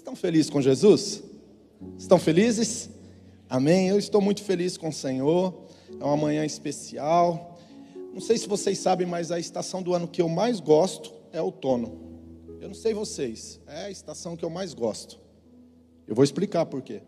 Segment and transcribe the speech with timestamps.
[0.00, 1.22] estão felizes com Jesus?
[1.98, 2.90] Estão felizes?
[3.48, 3.88] Amém?
[3.88, 5.66] Eu estou muito feliz com o Senhor.
[6.00, 7.58] É uma manhã especial.
[8.12, 11.40] Não sei se vocês sabem, mas a estação do ano que eu mais gosto é
[11.40, 12.10] outono.
[12.60, 15.18] Eu não sei vocês, é a estação que eu mais gosto.
[16.06, 17.02] Eu vou explicar por quê.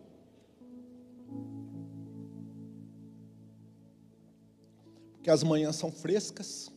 [5.15, 6.71] Porque as manhãs são frescas,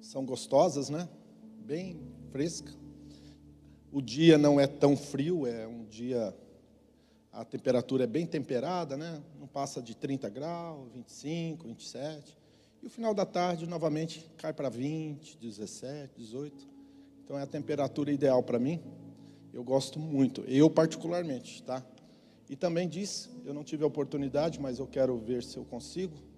[0.00, 1.08] são gostosas, né?
[1.64, 2.72] Bem fresca.
[3.92, 6.34] O dia não é tão frio, é um dia
[7.32, 9.22] a temperatura é bem temperada, né?
[9.38, 12.36] Não passa de 30 graus, 25, 27.
[12.82, 16.68] E o final da tarde novamente cai para 20, 17, 18.
[17.24, 18.80] Então é a temperatura ideal para mim.
[19.52, 21.84] Eu gosto muito, eu particularmente, tá?
[22.48, 26.28] E também diz, eu não tive a oportunidade, mas eu quero ver se eu consigo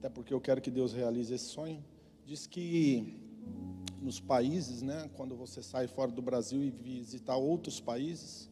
[0.00, 1.84] até porque eu quero que Deus realize esse sonho,
[2.24, 3.20] diz que
[4.00, 8.48] nos países, né, quando você sai fora do Brasil e visitar outros países,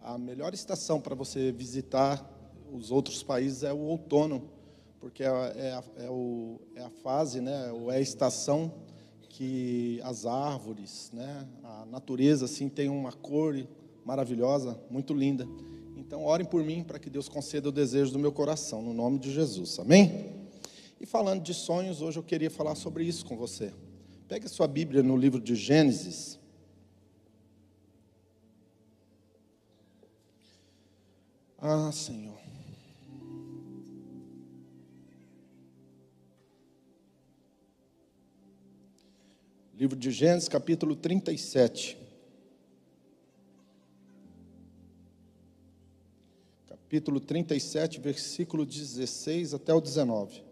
[0.00, 2.30] a melhor estação para você visitar
[2.72, 4.50] os outros países é o outono,
[5.00, 8.72] porque é, é, a, é, o, é a fase, né, ou é a estação
[9.28, 13.56] que as árvores, né, a natureza assim tem uma cor
[14.04, 15.48] maravilhosa, muito linda.
[15.96, 19.18] Então, orem por mim para que Deus conceda o desejo do meu coração, no nome
[19.18, 19.78] de Jesus.
[19.78, 20.32] Amém?
[21.00, 23.72] E falando de sonhos, hoje eu queria falar sobre isso com você.
[24.28, 26.38] Pegue sua Bíblia no livro de Gênesis.
[31.58, 32.38] Ah, Senhor.
[39.74, 41.98] Livro de Gênesis, capítulo 37.
[46.66, 50.43] Capítulo 37, versículo 16 até o 19.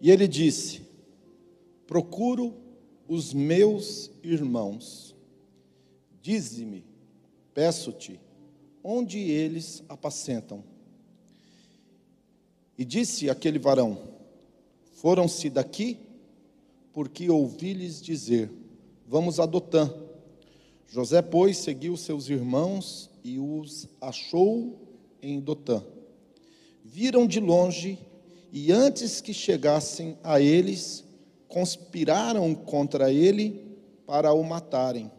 [0.00, 0.82] E ele disse:
[1.86, 2.54] Procuro
[3.06, 5.14] os meus irmãos.
[6.20, 6.84] Dize-me,
[7.54, 8.20] peço-te,
[8.84, 10.62] onde eles apacentam.
[12.76, 13.98] E disse aquele varão:
[14.92, 15.98] Foram-se daqui,
[16.92, 18.50] porque ouvi-lhes dizer:
[19.06, 19.92] Vamos a Dotã.
[20.86, 24.78] José, pois, seguiu seus irmãos e os achou
[25.20, 25.84] em Dotã.
[26.82, 27.98] Viram de longe
[28.52, 31.04] e antes que chegassem a eles,
[31.48, 33.76] conspiraram contra ele
[34.06, 35.10] para o matarem.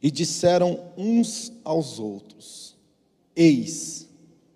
[0.00, 2.76] E disseram uns aos outros:
[3.34, 4.08] Eis,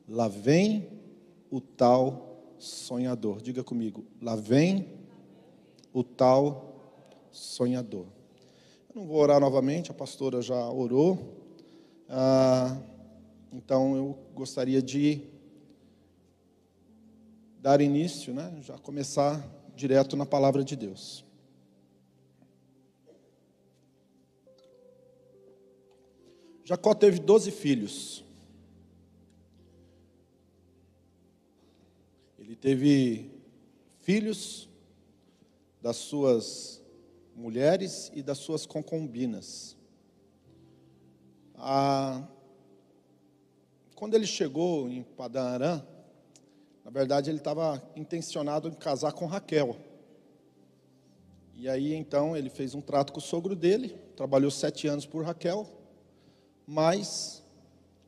[0.08, 0.88] lá vem
[1.50, 3.40] o tal sonhador.
[3.40, 4.86] Diga comigo, lá vem
[5.92, 6.72] o tal
[7.30, 8.06] sonhador.
[8.94, 11.18] Eu não vou orar novamente, a pastora já orou.
[12.08, 12.78] Ah,
[13.52, 15.31] então eu gostaria de
[17.62, 21.24] dar início, né, já começar direto na palavra de Deus.
[26.64, 28.24] Jacó teve doze filhos.
[32.36, 33.30] Ele teve
[34.00, 34.68] filhos
[35.80, 36.82] das suas
[37.36, 39.76] mulheres e das suas concubinas.
[41.54, 42.26] Ah,
[43.94, 45.91] quando ele chegou em Padã Aram,
[46.84, 49.76] na verdade, ele estava intencionado em casar com Raquel.
[51.54, 55.24] E aí, então, ele fez um trato com o sogro dele, trabalhou sete anos por
[55.24, 55.68] Raquel,
[56.66, 57.42] mas,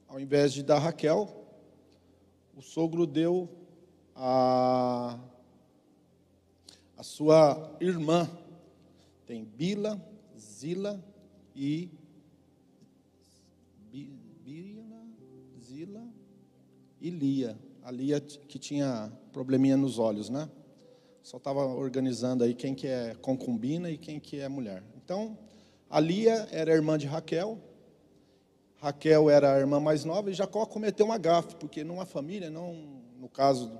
[0.08, 1.46] ao invés de dar Raquel,
[2.56, 3.48] o sogro deu
[4.14, 5.18] a,
[6.96, 8.28] a sua irmã.
[9.24, 10.00] Tem Bila,
[10.36, 11.02] Zila
[11.54, 11.90] e
[13.90, 15.06] Bila,
[15.60, 16.06] Zila
[17.00, 20.48] e Lia a Lia que tinha probleminha nos olhos, né?
[21.22, 24.82] Só estava organizando aí quem que é concubina e quem que é mulher.
[24.96, 25.36] Então,
[25.90, 27.58] a Lia era irmã de Raquel,
[28.76, 32.74] Raquel era a irmã mais nova e Jacó cometeu uma gafe, porque numa família, não,
[33.18, 33.70] no caso,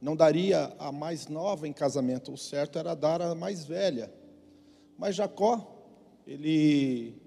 [0.00, 4.12] não daria a mais nova em casamento, o certo era dar a mais velha.
[4.96, 5.84] Mas Jacó,
[6.24, 7.20] ele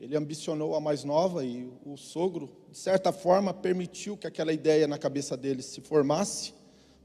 [0.00, 4.86] ele ambicionou a mais nova e o sogro, de certa forma, permitiu que aquela ideia
[4.86, 6.54] na cabeça dele se formasse,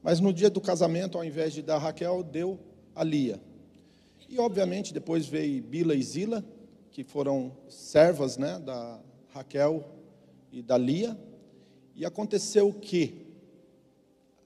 [0.01, 2.59] mas no dia do casamento, ao invés de dar Raquel, deu
[2.93, 3.41] a Lia.
[4.29, 6.45] E, obviamente, depois veio Bila e Zila,
[6.91, 8.99] que foram servas né, da
[9.29, 9.83] Raquel
[10.51, 11.17] e da Lia,
[11.95, 13.25] e aconteceu que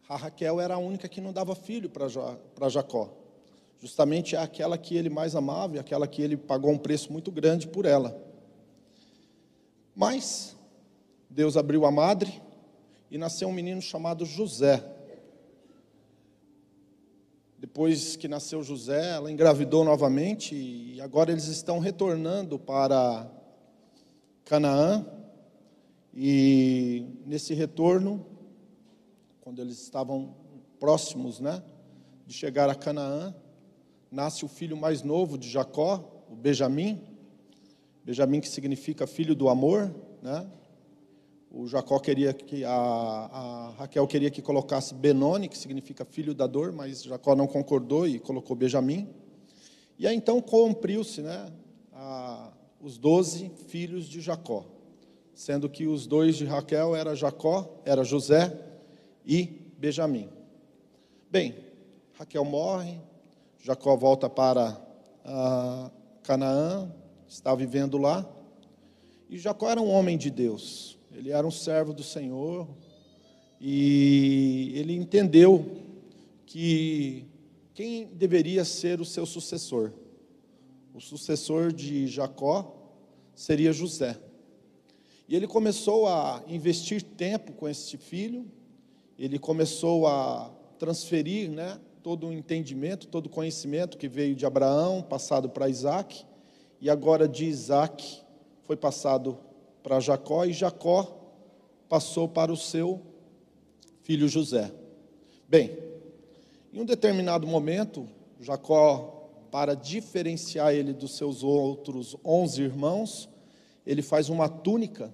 [0.07, 3.13] a Raquel era a única que não dava filho para Jacó.
[3.79, 7.67] Justamente aquela que ele mais amava e aquela que ele pagou um preço muito grande
[7.67, 8.26] por ela.
[9.97, 10.55] Mas
[11.27, 12.39] Deus abriu a madre
[13.09, 14.83] e nasceu um menino chamado José.
[17.57, 23.27] Depois que nasceu José, ela engravidou novamente e agora eles estão retornando para
[24.45, 25.03] Canaã.
[26.13, 28.23] E nesse retorno,
[29.41, 30.35] quando eles estavam
[30.79, 31.63] próximos, né,
[32.27, 33.33] de chegar a Canaã,
[34.11, 37.16] nasce o filho mais novo de Jacó, o Benjamim.
[38.07, 40.49] Benjamim que significa filho do amor, né?
[41.51, 46.47] O Jacó queria que a, a, Raquel queria que colocasse Benoni, que significa filho da
[46.47, 49.09] dor, mas Jacó não concordou e colocou Benjamim.
[49.99, 51.51] E aí então cumpriu-se, né,
[51.91, 54.63] a, os doze filhos de Jacó,
[55.35, 58.57] sendo que os dois de Raquel era Jacó, era José
[59.25, 60.29] e Benjamim.
[61.29, 61.57] Bem,
[62.13, 63.01] Raquel morre,
[63.59, 64.81] Jacó volta para
[66.23, 66.89] Canaã,
[67.27, 68.27] está vivendo lá.
[69.29, 70.97] E Jacó era um homem de Deus.
[71.11, 72.67] Ele era um servo do Senhor
[73.59, 75.77] e ele entendeu
[76.45, 77.25] que
[77.73, 79.91] quem deveria ser o seu sucessor?
[80.93, 82.75] O sucessor de Jacó
[83.35, 84.17] seria José.
[85.27, 88.45] E ele começou a investir tempo com esse filho,
[89.19, 95.01] ele começou a transferir né, todo o entendimento, todo o conhecimento que veio de Abraão,
[95.01, 96.25] passado para Isaac,
[96.79, 98.21] e agora de Isaac
[98.63, 99.37] foi passado
[99.81, 101.17] para Jacó e Jacó
[101.87, 103.01] passou para o seu
[104.03, 104.71] filho José.
[105.47, 105.77] Bem,
[106.73, 108.07] em um determinado momento,
[108.39, 113.29] Jacó, para diferenciar ele dos seus outros onze irmãos,
[113.85, 115.13] ele faz uma túnica,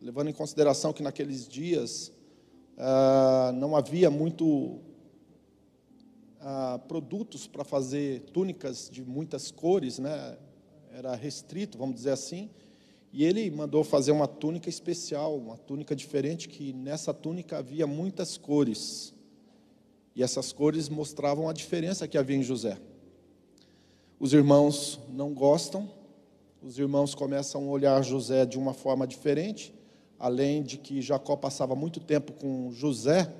[0.00, 2.12] levando em consideração que naqueles dias
[2.76, 4.80] ah, não havia muito
[6.40, 10.36] ah, produtos para fazer túnicas de muitas cores, né?
[10.92, 12.50] Era restrito, vamos dizer assim.
[13.12, 18.36] E ele mandou fazer uma túnica especial, uma túnica diferente, que nessa túnica havia muitas
[18.36, 19.14] cores.
[20.14, 22.78] E essas cores mostravam a diferença que havia em José.
[24.18, 25.88] Os irmãos não gostam,
[26.62, 29.72] os irmãos começam a olhar José de uma forma diferente,
[30.18, 33.32] além de que Jacó passava muito tempo com José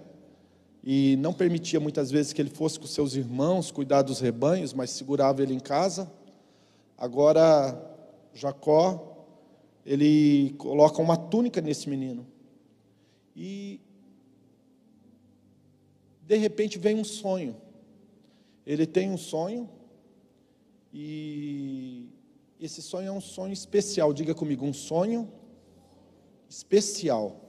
[0.82, 4.90] e não permitia muitas vezes que ele fosse com seus irmãos cuidar dos rebanhos, mas
[4.90, 6.10] segurava ele em casa.
[7.00, 7.74] Agora,
[8.34, 9.10] Jacó
[9.84, 12.26] ele coloca uma túnica nesse menino.
[13.34, 13.80] E
[16.22, 17.56] de repente vem um sonho.
[18.66, 19.68] Ele tem um sonho
[20.92, 22.08] e
[22.60, 24.12] esse sonho é um sonho especial.
[24.12, 25.32] Diga comigo, um sonho
[26.48, 27.40] especial.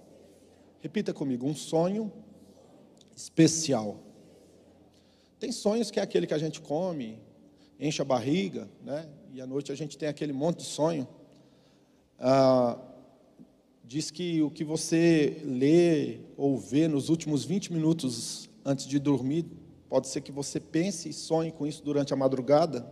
[0.80, 2.12] Repita comigo, um sonho
[3.16, 4.00] especial.
[5.38, 7.20] Tem sonhos que é aquele que a gente come,
[7.82, 9.10] enche a barriga, né?
[9.34, 11.08] E à noite a gente tem aquele monte de sonho
[12.24, 12.78] ah,
[13.84, 19.48] diz que o que você lê ou vê nos últimos 20 minutos antes de dormir,
[19.90, 22.86] pode ser que você pense e sonhe com isso durante a madrugada.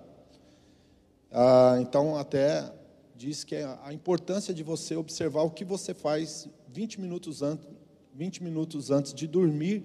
[1.31, 2.73] Ah, então, até
[3.15, 7.67] diz que é a importância de você observar o que você faz 20 minutos, antes,
[8.15, 9.83] 20 minutos antes de dormir,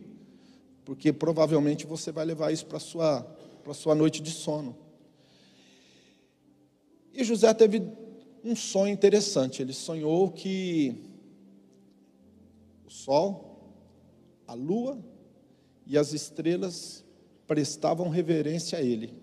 [0.86, 3.26] porque provavelmente você vai levar isso para a sua,
[3.74, 4.83] sua noite de sono.
[7.14, 7.80] E José teve
[8.42, 9.62] um sonho interessante.
[9.62, 11.00] Ele sonhou que
[12.84, 13.72] o sol,
[14.48, 14.98] a lua
[15.86, 17.04] e as estrelas
[17.46, 19.14] prestavam reverência a ele.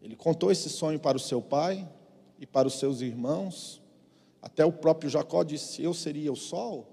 [0.00, 1.86] Ele contou esse sonho para o seu pai
[2.40, 3.82] e para os seus irmãos.
[4.40, 6.88] Até o próprio Jacó disse: Eu seria o sol,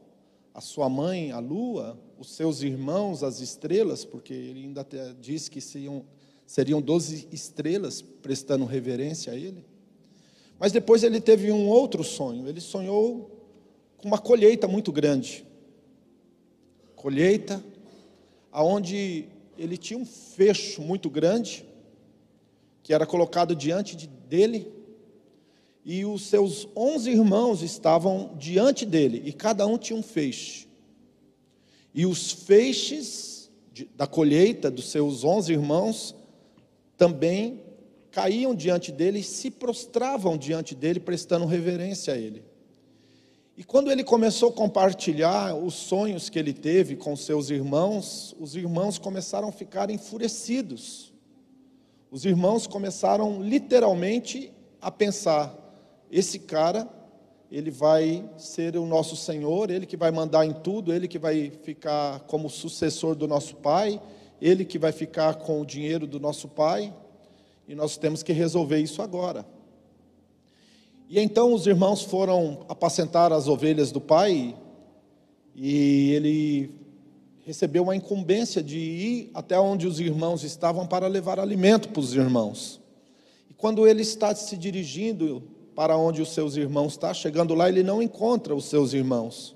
[0.53, 4.85] a sua mãe, a lua, os seus irmãos, as estrelas, porque ele ainda
[5.19, 6.05] disse que seriam
[6.50, 9.63] seriam doze estrelas prestando reverência a ele.
[10.58, 12.48] Mas depois ele teve um outro sonho.
[12.48, 13.29] Ele sonhou
[13.98, 15.46] com uma colheita muito grande.
[16.96, 17.63] Colheita,
[18.51, 19.25] aonde
[19.60, 21.63] ele tinha um fecho muito grande,
[22.82, 24.74] que era colocado diante de, dele,
[25.86, 30.68] e os seus onze irmãos estavam diante dele, e cada um tinha um feixe.
[31.94, 36.15] E os feixes de, da colheita dos seus onze irmãos
[37.00, 37.63] também
[38.12, 42.44] caíam diante dele e se prostravam diante dele, prestando reverência a ele.
[43.56, 48.56] E quando ele começou a compartilhar os sonhos que ele teve com seus irmãos, os
[48.56, 51.13] irmãos começaram a ficar enfurecidos.
[52.12, 54.51] Os irmãos começaram literalmente
[54.82, 55.56] a pensar:
[56.12, 56.88] esse cara,
[57.50, 61.51] ele vai ser o nosso Senhor, ele que vai mandar em tudo, ele que vai
[61.63, 64.01] ficar como sucessor do nosso pai,
[64.41, 66.93] ele que vai ficar com o dinheiro do nosso pai,
[67.67, 69.46] e nós temos que resolver isso agora.
[71.10, 74.55] E então os irmãos foram apacentar as ovelhas do pai
[75.55, 76.72] e ele
[77.43, 82.13] recebeu uma incumbência de ir até onde os irmãos estavam para levar alimento para os
[82.13, 82.79] irmãos.
[83.50, 85.41] E quando ele está se dirigindo
[85.75, 89.55] para onde os seus irmãos estão, chegando lá, ele não encontra os seus irmãos.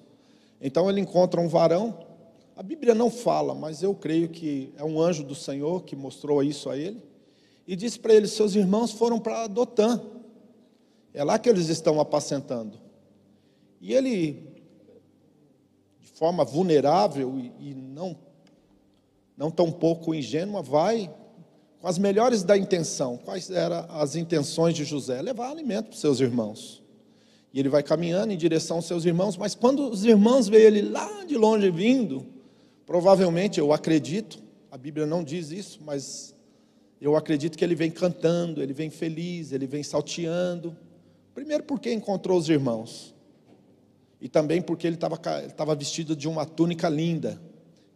[0.59, 1.99] Então ele encontra um varão.
[2.55, 6.43] A Bíblia não fala, mas eu creio que é um anjo do Senhor que mostrou
[6.43, 7.01] isso a ele.
[7.67, 10.01] E disse para ele: Seus irmãos foram para Dotã.
[11.13, 12.79] É lá que eles estão apacentando.
[13.81, 14.53] E ele
[16.13, 18.15] forma vulnerável e, e não,
[19.35, 21.13] não tão pouco ingênua, vai
[21.81, 23.17] com as melhores da intenção.
[23.17, 25.21] Quais eram as intenções de José?
[25.21, 26.83] Levar alimento para seus irmãos.
[27.53, 30.81] E ele vai caminhando em direção aos seus irmãos, mas quando os irmãos veem ele
[30.81, 32.32] lá de longe vindo,
[32.85, 34.39] provavelmente, eu acredito,
[34.71, 36.35] a Bíblia não diz isso, mas
[36.99, 40.75] eu acredito que ele vem cantando, ele vem feliz, ele vem salteando.
[41.33, 43.13] Primeiro porque encontrou os irmãos
[44.21, 47.41] e também porque ele estava vestido de uma túnica linda.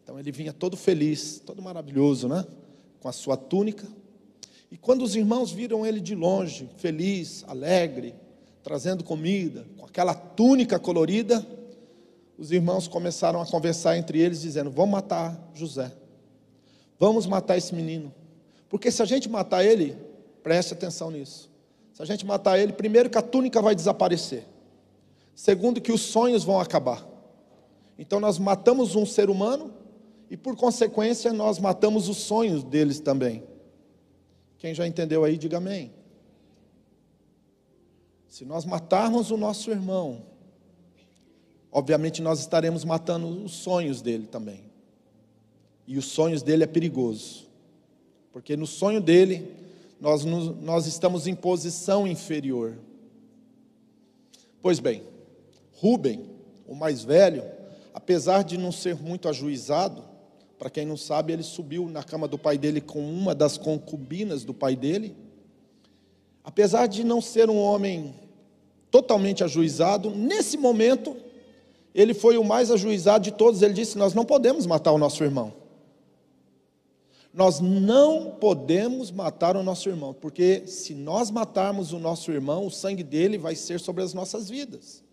[0.03, 2.45] Então ele vinha todo feliz, todo maravilhoso, né?
[2.99, 3.87] Com a sua túnica.
[4.69, 8.13] E quando os irmãos viram ele de longe, feliz, alegre,
[8.61, 11.45] trazendo comida, com aquela túnica colorida,
[12.37, 15.91] os irmãos começaram a conversar entre eles, dizendo: Vamos matar José.
[16.99, 18.13] Vamos matar esse menino.
[18.69, 19.97] Porque se a gente matar ele,
[20.43, 21.49] preste atenção nisso.
[21.93, 24.45] Se a gente matar ele, primeiro que a túnica vai desaparecer.
[25.33, 27.07] Segundo, que os sonhos vão acabar.
[27.97, 29.73] Então nós matamos um ser humano
[30.29, 33.43] e, por consequência, nós matamos os sonhos deles também.
[34.57, 35.91] Quem já entendeu aí, diga amém.
[38.27, 40.23] Se nós matarmos o nosso irmão,
[41.77, 44.63] obviamente nós estaremos matando os sonhos dele também.
[45.85, 47.45] E os sonhos dele é perigoso.
[48.33, 49.53] Porque no sonho dele,
[50.01, 52.79] nós, nós estamos em posição inferior.
[54.59, 55.03] Pois bem,
[55.73, 56.25] Rubem,
[56.67, 57.43] o mais velho,
[57.93, 60.03] apesar de não ser muito ajuizado,
[60.57, 64.43] para quem não sabe, ele subiu na cama do pai dele com uma das concubinas
[64.43, 65.15] do pai dele.
[66.43, 68.15] Apesar de não ser um homem
[68.89, 71.26] totalmente ajuizado, nesse momento,
[71.97, 73.63] ele foi o mais ajuizado de todos.
[73.63, 75.51] Ele disse: Nós não podemos matar o nosso irmão.
[77.33, 82.71] Nós não podemos matar o nosso irmão, porque se nós matarmos o nosso irmão, o
[82.71, 85.03] sangue dele vai ser sobre as nossas vidas.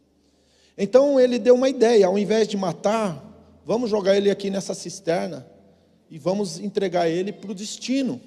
[0.76, 3.22] Então ele deu uma ideia, ao invés de matar,
[3.64, 5.46] vamos jogar ele aqui nessa cisterna
[6.10, 8.20] e vamos entregar ele para o destino.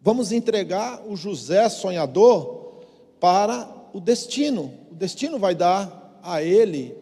[0.00, 2.82] Vamos entregar o José sonhador
[3.18, 4.72] para o destino.
[4.90, 7.00] O destino vai dar a ele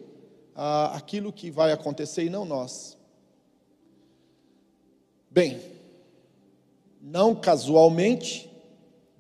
[0.61, 2.99] a, aquilo que vai acontecer e não nós.
[5.31, 5.63] Bem,
[7.01, 8.51] não casualmente,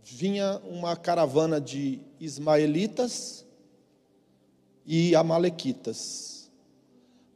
[0.02, 3.46] vinha uma caravana de ismaelitas
[4.84, 6.50] e amalequitas.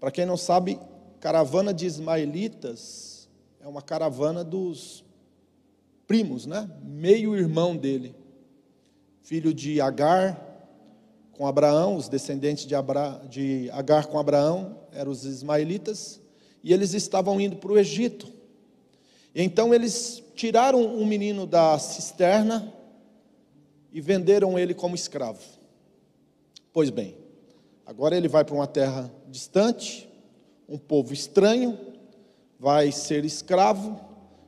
[0.00, 0.80] Para quem não sabe,
[1.21, 3.28] caravana de ismaelitas
[3.61, 5.04] é uma caravana dos
[6.09, 6.68] primos, né?
[6.82, 8.16] Meio irmão dele,
[9.21, 10.51] filho de Agar
[11.33, 16.21] com Abraão, os descendentes de, Abra, de Agar com Abraão eram os ismaelitas,
[16.62, 18.33] e eles estavam indo para o Egito.
[19.35, 22.73] Então eles tiraram um menino da cisterna
[23.93, 25.41] e venderam ele como escravo.
[26.73, 27.17] Pois bem,
[27.93, 30.09] Agora ele vai para uma terra distante,
[30.69, 31.79] um povo estranho,
[32.59, 34.01] vai ser escravo,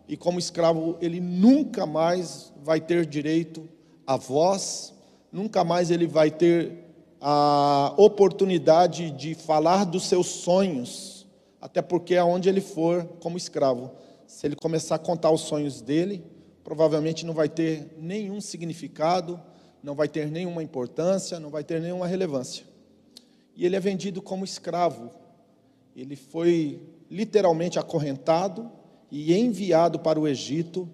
[0.08, 3.68] e como escravo ele nunca mais vai ter direito
[4.06, 4.93] à voz,
[5.34, 6.72] nunca mais ele vai ter
[7.20, 11.26] a oportunidade de falar dos seus sonhos,
[11.60, 13.90] até porque aonde ele for como escravo,
[14.26, 16.24] se ele começar a contar os sonhos dele,
[16.62, 19.38] provavelmente não vai ter nenhum significado,
[19.82, 22.72] não vai ter nenhuma importância, não vai ter nenhuma relevância
[23.56, 25.10] e ele é vendido como escravo.
[25.94, 28.70] Ele foi literalmente acorrentado
[29.10, 30.88] e enviado para o Egito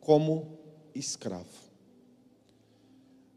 [0.00, 0.58] como
[0.94, 1.65] escravo.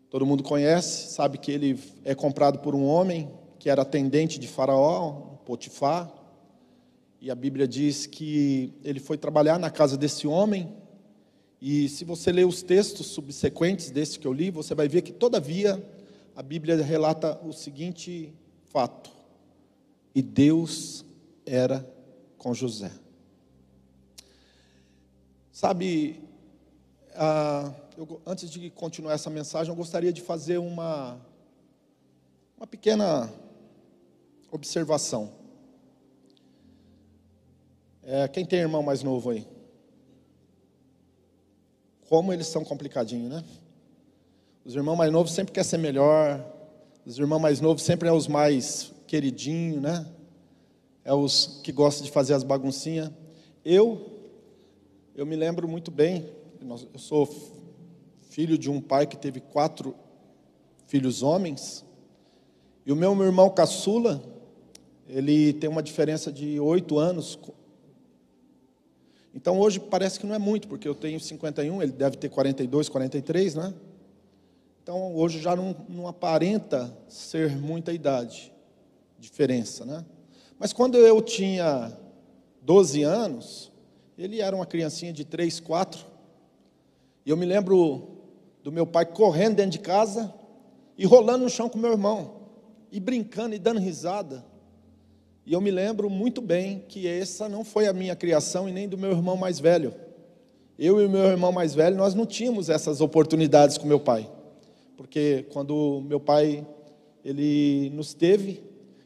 [0.09, 4.47] Todo mundo conhece, sabe que ele é comprado por um homem que era atendente de
[4.47, 5.11] Faraó,
[5.45, 6.11] Potifar,
[7.21, 10.73] e a Bíblia diz que ele foi trabalhar na casa desse homem.
[11.61, 15.11] E se você ler os textos subsequentes desse que eu li, você vai ver que,
[15.11, 15.83] todavia,
[16.35, 19.11] a Bíblia relata o seguinte fato.
[20.15, 21.03] E Deus
[21.45, 21.85] era
[22.37, 22.91] com José.
[25.51, 26.21] Sabe,
[27.15, 31.19] ah, eu, antes de continuar essa mensagem, eu gostaria de fazer uma,
[32.55, 33.29] uma pequena
[34.49, 35.33] observação.
[38.01, 39.45] É, quem tem irmão mais novo aí?
[42.07, 43.43] Como eles são complicadinhos, né?
[44.63, 46.41] Os irmãos mais novos sempre querem ser melhor.
[47.05, 50.09] Os irmãos mais novos sempre é os mais queridinhos, né?
[51.03, 53.11] É os que gostam de fazer as baguncinhas.
[53.65, 54.21] Eu,
[55.13, 56.29] eu me lembro muito bem.
[56.93, 57.58] Eu sou
[58.39, 59.93] filho de um pai que teve quatro
[60.87, 61.83] filhos homens.
[62.85, 64.23] E o meu, meu irmão caçula,
[65.09, 67.37] ele tem uma diferença de oito anos.
[69.35, 72.87] Então hoje parece que não é muito, porque eu tenho 51, ele deve ter 42,
[72.87, 73.73] 43, né?
[74.81, 78.53] Então hoje já não, não aparenta ser muita idade,
[79.19, 80.05] diferença, né?
[80.57, 81.91] Mas quando eu tinha
[82.61, 83.69] 12 anos,
[84.17, 86.05] ele era uma criancinha de 3, 4.
[87.25, 88.17] E eu me lembro
[88.69, 90.31] do meu pai correndo dentro de casa
[90.95, 92.35] e rolando no chão com meu irmão,
[92.91, 94.45] e brincando e dando risada.
[95.43, 98.87] E eu me lembro muito bem que essa não foi a minha criação e nem
[98.87, 99.93] do meu irmão mais velho.
[100.77, 104.29] Eu e o meu irmão mais velho, nós não tínhamos essas oportunidades com meu pai.
[104.95, 106.65] Porque quando meu pai
[107.25, 108.61] ele nos teve,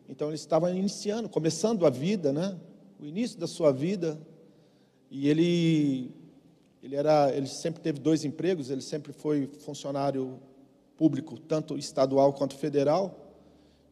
[0.09, 2.57] então ele estava iniciando, começando a vida, né?
[2.99, 4.19] O início da sua vida.
[5.09, 6.11] E ele
[6.83, 10.37] ele era, ele sempre teve dois empregos, ele sempre foi funcionário
[10.97, 13.19] público, tanto estadual quanto federal.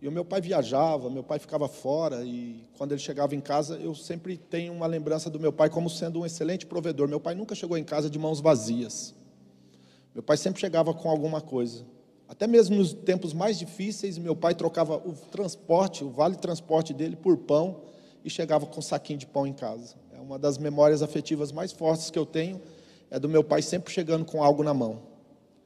[0.01, 3.77] E o meu pai viajava, meu pai ficava fora, e quando ele chegava em casa,
[3.77, 7.07] eu sempre tenho uma lembrança do meu pai como sendo um excelente provedor.
[7.07, 9.15] Meu pai nunca chegou em casa de mãos vazias.
[10.13, 11.85] Meu pai sempre chegava com alguma coisa.
[12.27, 17.15] Até mesmo nos tempos mais difíceis, meu pai trocava o transporte, o vale transporte dele
[17.15, 17.81] por pão
[18.23, 19.95] e chegava com um saquinho de pão em casa.
[20.17, 22.61] É uma das memórias afetivas mais fortes que eu tenho,
[23.11, 25.03] é do meu pai sempre chegando com algo na mão.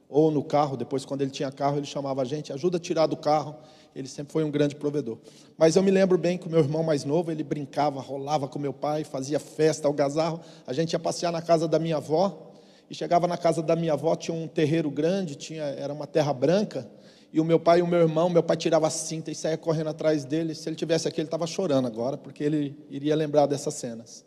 [0.08, 3.06] Ou no carro, depois quando ele tinha carro, ele chamava a gente, ajuda a tirar
[3.06, 3.56] do carro
[3.96, 5.16] ele sempre foi um grande provedor.
[5.56, 8.58] Mas eu me lembro bem que o meu irmão mais novo, ele brincava, rolava com
[8.58, 10.38] meu pai, fazia festa, algazarro.
[10.66, 12.52] A gente ia passear na casa da minha avó,
[12.90, 16.34] e chegava na casa da minha avó, tinha um terreiro grande, tinha, era uma terra
[16.34, 16.86] branca,
[17.32, 19.56] e o meu pai e o meu irmão, meu pai tirava a cinta e saía
[19.56, 20.54] correndo atrás dele.
[20.54, 24.25] Se ele tivesse aqui, ele estava chorando agora, porque ele iria lembrar dessas cenas.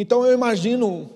[0.00, 1.10] Então eu imagino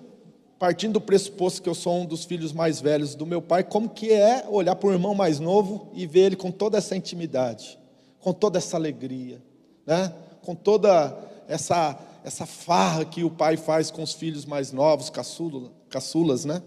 [0.58, 3.88] partindo do pressuposto que eu sou um dos filhos mais velhos do meu pai, como
[3.88, 7.78] que é olhar para o irmão mais novo e ver ele com toda essa intimidade,
[8.20, 9.42] com toda essa alegria,
[9.86, 10.12] né?
[10.42, 11.16] com toda
[11.48, 16.62] essa, essa farra que o pai faz com os filhos mais novos, caçula, caçulas, né?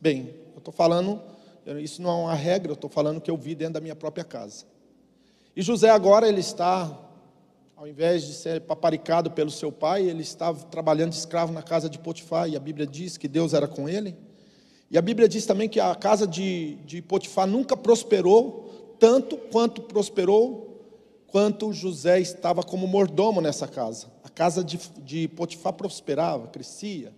[0.00, 1.20] Bem, eu estou falando,
[1.82, 4.24] isso não é uma regra, eu estou falando que eu vi dentro da minha própria
[4.24, 4.64] casa.
[5.56, 6.96] E José agora ele está
[7.78, 11.88] ao invés de ser paparicado pelo seu pai, ele estava trabalhando de escravo na casa
[11.88, 14.16] de Potifar, e a Bíblia diz que Deus era com ele.
[14.90, 19.82] E a Bíblia diz também que a casa de, de Potifar nunca prosperou, tanto quanto
[19.82, 20.82] prosperou,
[21.28, 24.08] quanto José estava como mordomo nessa casa.
[24.24, 27.14] A casa de, de Potifar prosperava, crescia.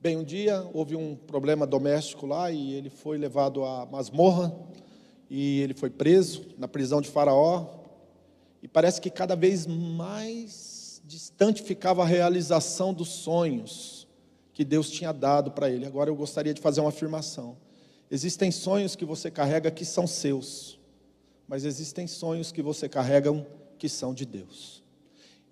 [0.00, 4.56] Bem, um dia houve um problema doméstico lá e ele foi levado à masmorra
[5.28, 7.83] e ele foi preso na prisão de Faraó.
[8.64, 14.08] E parece que cada vez mais distante ficava a realização dos sonhos
[14.54, 15.84] que Deus tinha dado para ele.
[15.84, 17.58] Agora eu gostaria de fazer uma afirmação.
[18.10, 20.80] Existem sonhos que você carrega que são seus,
[21.46, 23.46] mas existem sonhos que você carrega
[23.76, 24.82] que são de Deus.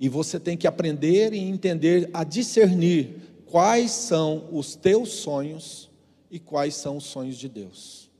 [0.01, 5.91] E você tem que aprender e entender a discernir quais são os teus sonhos
[6.31, 8.11] e quais são os sonhos de Deus.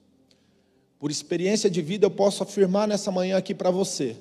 [0.99, 4.19] Por experiência de vida, eu posso afirmar nessa manhã aqui para você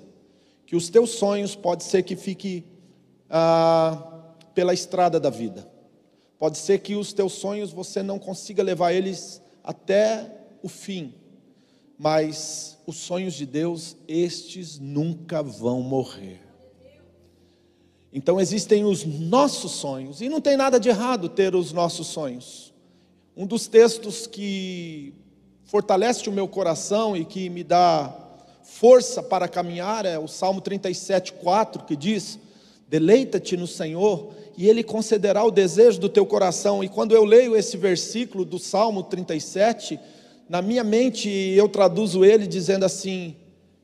[0.71, 2.63] que os teus sonhos pode ser que fique
[3.29, 4.23] ah,
[4.55, 5.69] pela estrada da vida.
[6.39, 11.13] Pode ser que os teus sonhos você não consiga levar eles até o fim.
[11.99, 16.39] Mas os sonhos de Deus, estes nunca vão morrer.
[18.13, 22.73] Então existem os nossos sonhos, e não tem nada de errado ter os nossos sonhos.
[23.36, 25.13] Um dos textos que
[25.65, 28.20] fortalece o meu coração e que me dá
[28.71, 32.39] força para caminhar é o Salmo 37, 4, que diz:
[32.88, 36.84] Deleita-te no Senhor, e Ele concederá o desejo do teu coração.
[36.84, 39.99] E quando eu leio esse versículo do Salmo 37,
[40.49, 43.36] na minha mente eu traduzo ele dizendo assim: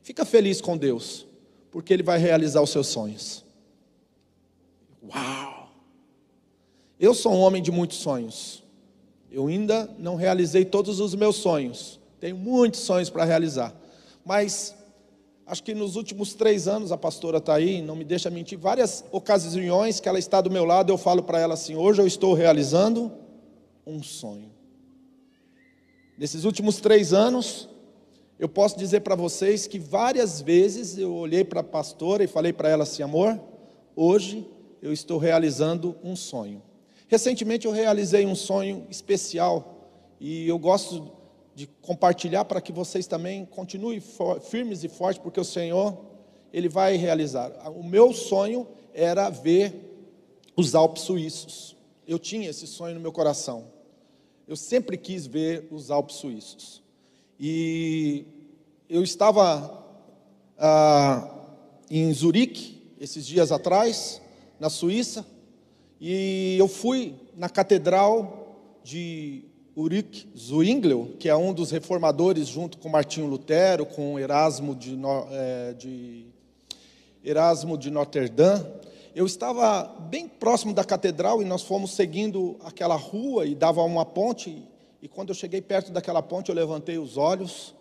[0.02, 1.26] Fica feliz com Deus,
[1.70, 3.44] porque Ele vai realizar os seus sonhos.
[5.02, 5.70] Uau!
[6.98, 8.64] Eu sou um homem de muitos sonhos.
[9.30, 12.00] Eu ainda não realizei todos os meus sonhos.
[12.18, 13.72] Tenho muitos sonhos para realizar.
[14.24, 14.74] Mas
[15.48, 19.04] acho que nos últimos três anos, a pastora está aí, não me deixa mentir, várias
[19.10, 22.34] ocasiões que ela está do meu lado, eu falo para ela assim: hoje eu estou
[22.34, 23.10] realizando
[23.86, 24.52] um sonho.
[26.18, 27.68] Nesses últimos três anos,
[28.38, 32.52] eu posso dizer para vocês que várias vezes eu olhei para a pastora e falei
[32.52, 33.40] para ela assim: amor,
[33.96, 34.46] hoje
[34.82, 36.62] eu estou realizando um sonho.
[37.08, 39.88] Recentemente eu realizei um sonho especial
[40.20, 41.10] e eu gosto
[41.58, 44.00] de compartilhar para que vocês também continuem
[44.48, 45.98] firmes e fortes, porque o Senhor,
[46.52, 47.50] Ele vai realizar.
[47.72, 49.74] O meu sonho era ver
[50.56, 51.76] os Alpes suíços.
[52.06, 53.72] Eu tinha esse sonho no meu coração.
[54.46, 56.80] Eu sempre quis ver os Alpes suíços.
[57.40, 58.24] E
[58.88, 59.84] eu estava
[60.56, 61.28] ah,
[61.90, 64.22] em Zurique, esses dias atrás,
[64.60, 65.26] na Suíça,
[66.00, 69.47] e eu fui na catedral de
[69.78, 74.98] Ulrich Zwinglio, que é um dos reformadores, junto com Martinho Lutero, com Erasmo de,
[75.30, 76.26] é, de,
[77.22, 78.66] Erasmo de Notre Dame.
[79.14, 84.04] Eu estava bem próximo da catedral e nós fomos seguindo aquela rua e dava uma
[84.04, 84.66] ponte.
[85.00, 87.72] E quando eu cheguei perto daquela ponte, eu levantei os olhos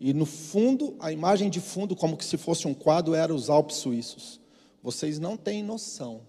[0.00, 3.48] e no fundo, a imagem de fundo, como que se fosse um quadro, era os
[3.48, 4.40] Alpes suíços.
[4.82, 6.22] Vocês não têm noção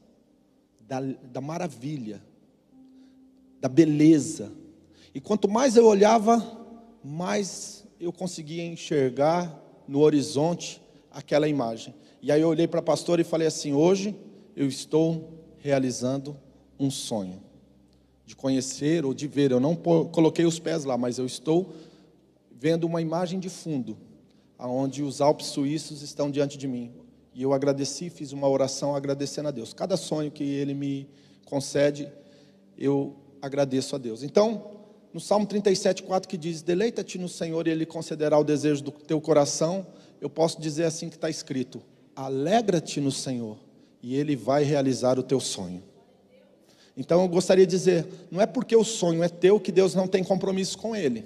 [0.79, 2.21] da, da maravilha,
[3.59, 4.51] da beleza
[5.17, 6.45] e quanto mais eu olhava,
[7.03, 11.95] mais eu conseguia enxergar no horizonte aquela imagem.
[12.21, 14.15] E aí eu olhei para a pastora e falei assim: hoje
[14.55, 16.37] eu estou realizando
[16.79, 17.41] um sonho
[18.27, 19.49] de conhecer ou de ver.
[19.49, 21.73] Eu não coloquei os pés lá, mas eu estou
[22.51, 23.97] vendo uma imagem de fundo,
[24.55, 26.91] aonde os Alpes suíços estão diante de mim.
[27.33, 29.73] E eu agradeci, fiz uma oração agradecendo a Deus.
[29.73, 31.09] Cada sonho que Ele me
[31.43, 32.07] concede,
[32.77, 34.21] eu agradeço a Deus.
[34.21, 34.76] Então,
[35.13, 38.91] no Salmo 37, 4, que diz: Deleita-te no Senhor e Ele concederá o desejo do
[38.91, 39.85] teu coração.
[40.19, 41.81] Eu posso dizer assim que está escrito:
[42.15, 43.57] Alegra-te no Senhor
[44.01, 45.83] e Ele vai realizar o teu sonho.
[46.95, 50.07] Então eu gostaria de dizer: não é porque o sonho é teu que Deus não
[50.07, 51.25] tem compromisso com ele.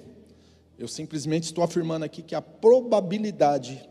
[0.78, 3.88] Eu simplesmente estou afirmando aqui que a probabilidade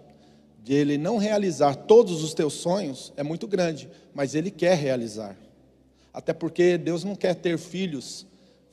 [0.64, 5.36] de Ele não realizar todos os teus sonhos é muito grande, mas Ele quer realizar.
[6.14, 8.28] Até porque Deus não quer ter filhos,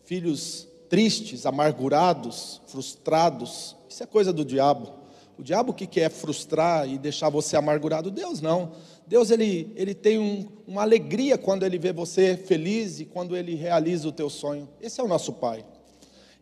[0.04, 3.76] filhos tristes, amargurados, frustrados.
[3.88, 4.92] Isso é coisa do diabo.
[5.38, 8.72] O diabo que quer frustrar e deixar você amargurado, Deus não.
[9.06, 13.54] Deus ele, ele tem um, uma alegria quando ele vê você feliz e quando ele
[13.54, 14.68] realiza o teu sonho.
[14.80, 15.64] Esse é o nosso Pai.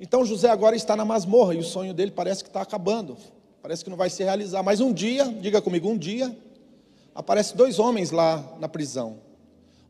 [0.00, 3.16] Então José agora está na masmorra e o sonho dele parece que está acabando.
[3.62, 4.62] Parece que não vai se realizar.
[4.62, 6.35] Mas um dia, diga comigo, um dia,
[7.14, 9.18] aparecem dois homens lá na prisão.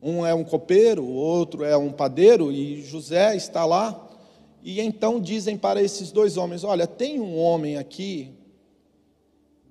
[0.03, 4.06] Um é um copeiro, o outro é um padeiro, e José está lá
[4.66, 8.33] e então dizem para esses dois homens: Olha, tem um homem aqui,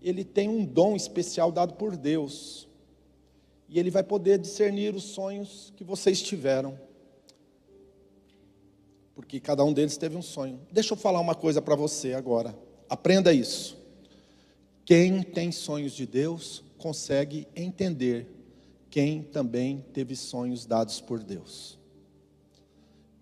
[0.01, 2.65] ele tem um dom especial dado por Deus,
[3.67, 6.79] e ele vai poder discernir os sonhos que vocês tiveram,
[9.13, 10.61] porque cada um deles teve um sonho.
[10.71, 12.57] Deixa eu falar uma coisa para você agora,
[12.89, 13.77] aprenda isso.
[14.85, 18.27] Quem tem sonhos de Deus consegue entender
[18.89, 21.77] quem também teve sonhos dados por Deus.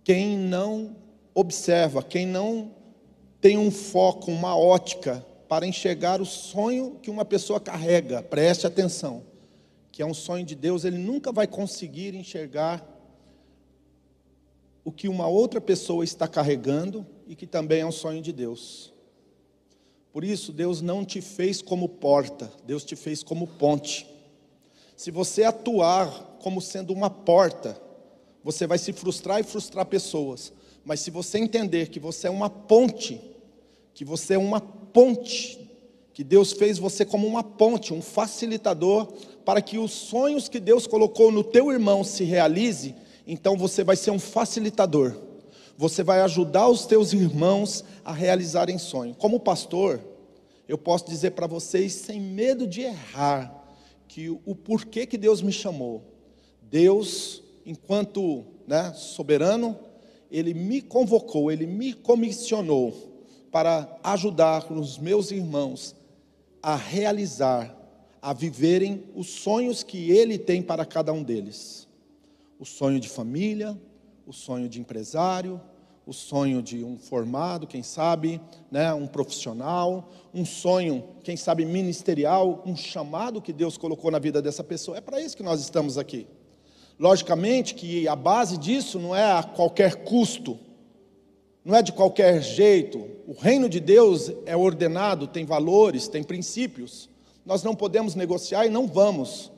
[0.03, 1.01] Quem não
[1.34, 2.72] observa, quem não
[3.41, 9.24] tem um foco, uma ótica para enxergar o sonho que uma pessoa carrega, preste atenção,
[9.91, 12.84] que é um sonho de Deus, ele nunca vai conseguir enxergar
[14.84, 18.93] o que uma outra pessoa está carregando e que também é um sonho de Deus.
[20.12, 24.08] Por isso, Deus não te fez como porta, Deus te fez como ponte.
[24.96, 27.82] Se você atuar como sendo uma porta,
[28.43, 30.54] você vai se frustrar e frustrar pessoas.
[30.86, 33.22] Mas se você entender que você é uma ponte,
[33.93, 35.60] que você é uma ponte,
[36.13, 39.08] que Deus fez você como uma ponte, um facilitador,
[39.46, 43.96] para que os sonhos que Deus colocou no teu irmão se realize, então você vai
[43.96, 45.15] ser um facilitador.
[45.78, 49.17] Você vai ajudar os teus irmãos a realizarem sonhos.
[49.17, 50.00] Como pastor,
[50.67, 53.63] eu posso dizer para vocês sem medo de errar
[54.08, 56.04] que o porquê que Deus me chamou.
[56.62, 59.78] Deus, enquanto né, soberano,
[60.34, 62.91] ele me convocou, ele me comissionou
[63.52, 65.96] para ajudar os meus irmãos
[66.62, 67.78] a realizar,
[68.19, 71.88] a viverem os sonhos que ele tem para cada um deles.
[72.60, 73.80] O sonho de família,
[74.26, 75.62] o sonho de empresário,
[76.04, 78.41] o sonho de um formado, quem sabe,
[78.72, 84.41] né, um profissional, um sonho, quem sabe, ministerial, um chamado que Deus colocou na vida
[84.41, 84.98] dessa pessoa.
[84.98, 86.28] É para isso que nós estamos aqui.
[86.99, 90.58] Logicamente que a base disso não é a qualquer custo,
[91.65, 93.06] não é de qualquer jeito.
[93.27, 97.10] O reino de Deus é ordenado, tem valores, tem princípios.
[97.45, 99.51] Nós não podemos negociar e não vamos.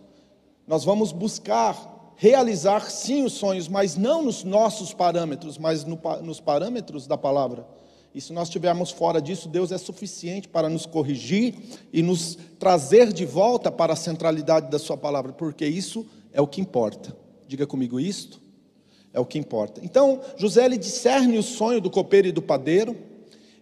[0.68, 6.40] Nós vamos buscar realizar sim os sonhos, mas não nos nossos parâmetros, mas no, nos
[6.40, 7.68] parâmetros da palavra.
[8.14, 11.54] E se nós estivermos fora disso, Deus é suficiente para nos corrigir
[11.92, 16.48] e nos trazer de volta para a centralidade da Sua palavra, porque isso é o
[16.48, 17.25] que importa.
[17.48, 18.42] Diga comigo isto.
[19.14, 19.80] é o que importa.
[19.82, 22.98] Então, José ele discerne o sonho do copeiro e do padeiro.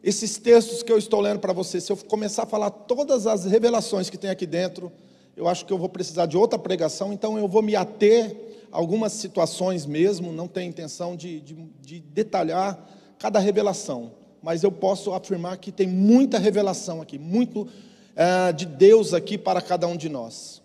[0.03, 3.45] Esses textos que eu estou lendo para você, se eu começar a falar todas as
[3.45, 4.91] revelações que tem aqui dentro,
[5.35, 8.35] eu acho que eu vou precisar de outra pregação, então eu vou me ater
[8.71, 12.77] a algumas situações mesmo, não tenho intenção de, de, de detalhar
[13.17, 17.67] cada revelação, mas eu posso afirmar que tem muita revelação aqui, muito
[18.15, 20.61] é, de Deus aqui para cada um de nós.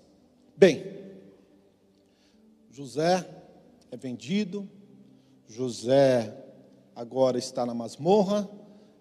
[0.57, 0.98] Bem,
[2.79, 3.29] José
[3.91, 4.71] é vendido,
[5.49, 6.33] José
[6.95, 8.49] agora está na masmorra,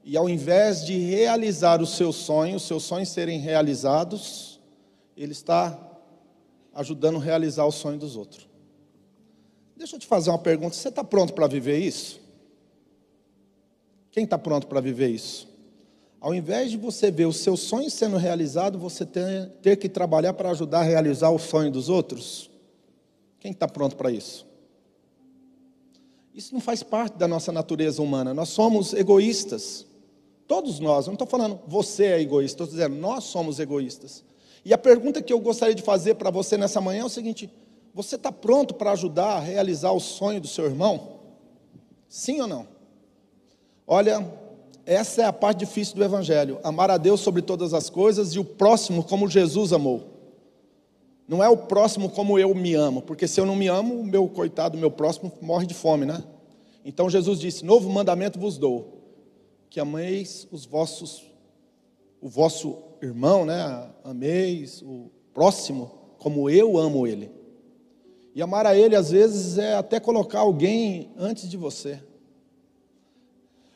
[0.03, 4.59] e ao invés de realizar os seus sonhos, seus sonhos serem realizados,
[5.15, 5.79] ele está
[6.73, 8.49] ajudando a realizar o sonho dos outros.
[9.75, 12.19] Deixa eu te fazer uma pergunta: você está pronto para viver isso?
[14.09, 15.47] Quem está pronto para viver isso?
[16.19, 20.33] Ao invés de você ver os seus sonhos sendo realizados, você ter, ter que trabalhar
[20.33, 22.56] para ajudar a realizar o sonho dos outros?
[23.39, 24.45] Quem está pronto para isso?
[26.33, 28.33] Isso não faz parte da nossa natureza humana.
[28.33, 29.85] Nós somos egoístas.
[30.47, 34.23] Todos nós, eu não estou falando você é egoísta, estou dizendo nós somos egoístas.
[34.63, 37.49] E a pergunta que eu gostaria de fazer para você nessa manhã é o seguinte:
[37.93, 41.19] você está pronto para ajudar a realizar o sonho do seu irmão?
[42.07, 42.67] Sim ou não?
[43.85, 44.25] Olha,
[44.85, 48.39] essa é a parte difícil do Evangelho: amar a Deus sobre todas as coisas e
[48.39, 50.16] o próximo como Jesus amou.
[51.27, 54.03] Não é o próximo como eu me amo, porque se eu não me amo, o
[54.05, 56.23] meu coitado, o meu próximo morre de fome, né?
[56.85, 58.97] Então Jesus disse: Novo mandamento vos dou
[59.69, 61.25] que ameis os vossos,
[62.21, 63.89] o vosso irmão, né?
[64.03, 67.29] Ameis o próximo como eu amo ele.
[68.33, 71.99] E amar a ele, às vezes, é até colocar alguém antes de você.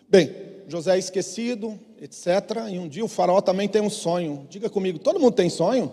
[0.08, 0.34] Bem,
[0.68, 2.28] José é esquecido, etc.
[2.72, 4.46] E um dia o faraó também tem um sonho.
[4.50, 5.92] Diga comigo, todo mundo tem sonho?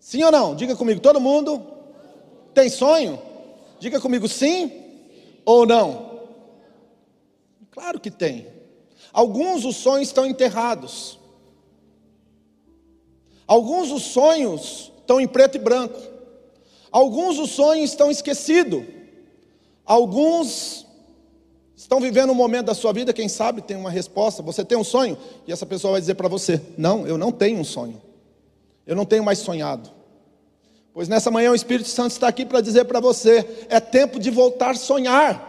[0.00, 0.56] Sim ou não?
[0.56, 1.62] Diga comigo, todo mundo
[2.54, 3.20] tem sonho?
[3.78, 4.72] Diga comigo, sim
[5.44, 6.10] ou não?
[7.70, 8.46] Claro que tem.
[9.12, 11.18] Alguns os sonhos estão enterrados.
[13.46, 16.00] Alguns os sonhos estão em preto e branco.
[16.90, 18.84] Alguns os sonhos estão esquecidos.
[19.84, 20.86] Alguns
[21.76, 24.42] estão vivendo um momento da sua vida, quem sabe tem uma resposta.
[24.42, 25.18] Você tem um sonho?
[25.46, 28.00] E essa pessoa vai dizer para você: Não, eu não tenho um sonho.
[28.86, 29.90] Eu não tenho mais sonhado.
[30.92, 34.30] Pois nessa manhã o Espírito Santo está aqui para dizer para você: é tempo de
[34.30, 35.48] voltar a sonhar.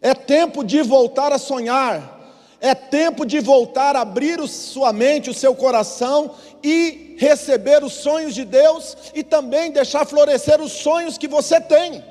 [0.00, 2.12] É tempo de voltar a sonhar.
[2.60, 8.34] É tempo de voltar a abrir sua mente, o seu coração e receber os sonhos
[8.34, 12.02] de Deus e também deixar florescer os sonhos que você tem.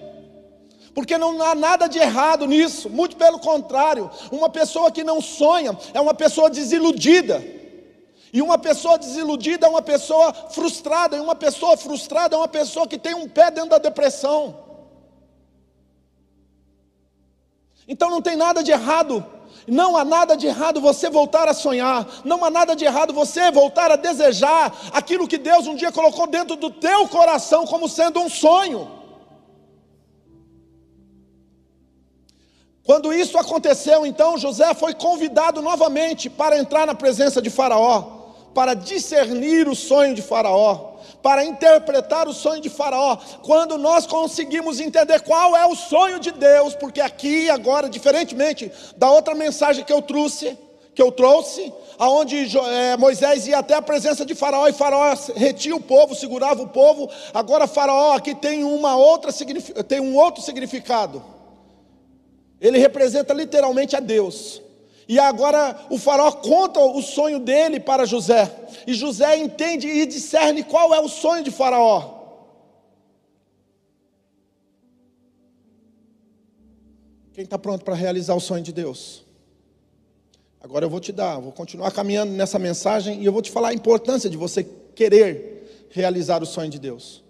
[0.94, 5.76] Porque não há nada de errado nisso, muito pelo contrário, uma pessoa que não sonha
[5.94, 7.44] é uma pessoa desiludida.
[8.34, 12.88] E uma pessoa desiludida é uma pessoa frustrada, e uma pessoa frustrada é uma pessoa
[12.88, 14.58] que tem um pé dentro da depressão.
[17.88, 19.24] Então não tem nada de errado
[19.68, 23.52] não há nada de errado você voltar a sonhar, não há nada de errado você
[23.52, 28.20] voltar a desejar aquilo que Deus um dia colocou dentro do teu coração como sendo
[28.20, 28.90] um sonho.
[32.84, 38.23] Quando isso aconteceu, então José foi convidado novamente para entrar na presença de Faraó,
[38.54, 44.82] para discernir o sonho de Faraó para interpretar o sonho de Faraó, quando nós conseguimos
[44.82, 49.94] entender qual é o sonho de Deus, porque aqui agora, diferentemente da outra mensagem que
[49.94, 50.58] eu trouxe,
[50.94, 55.76] que eu trouxe, aonde é, Moisés ia até a presença de Faraó e Faraó retia
[55.76, 57.10] o povo, segurava o povo.
[57.34, 59.32] Agora Faraó aqui tem uma outra
[59.88, 61.24] tem um outro significado.
[62.60, 64.63] Ele representa literalmente a Deus.
[65.08, 68.50] E agora o faraó conta o sonho dele para José.
[68.88, 72.22] E José entende e discerne qual é o sonho de Faraó.
[77.34, 79.26] Quem está pronto para realizar o sonho de Deus?
[80.62, 83.70] Agora eu vou te dar, vou continuar caminhando nessa mensagem e eu vou te falar
[83.70, 87.24] a importância de você querer realizar o sonho de Deus.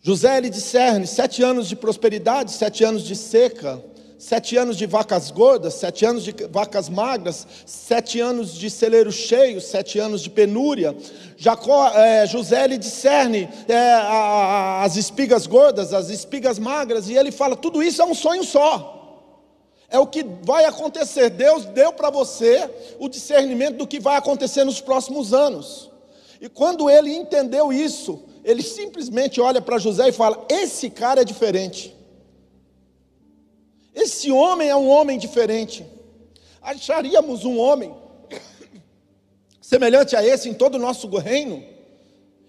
[0.00, 3.82] José ele discerne sete anos de prosperidade, sete anos de seca,
[4.18, 9.60] sete anos de vacas gordas, sete anos de vacas magras, sete anos de celeiro cheio,
[9.60, 10.96] sete anos de penúria.
[11.36, 17.14] Jacó, é, José ele discerne é, a, a, as espigas gordas, as espigas magras, e
[17.14, 18.94] ele fala: tudo isso é um sonho só.
[19.88, 21.30] É o que vai acontecer.
[21.30, 25.90] Deus deu para você o discernimento do que vai acontecer nos próximos anos.
[26.40, 31.24] E quando ele entendeu isso, ele simplesmente olha para José e fala: Esse cara é
[31.24, 31.95] diferente.
[33.96, 35.86] Esse homem é um homem diferente.
[36.60, 37.94] Acharíamos um homem
[39.58, 41.64] semelhante a esse em todo o nosso reino?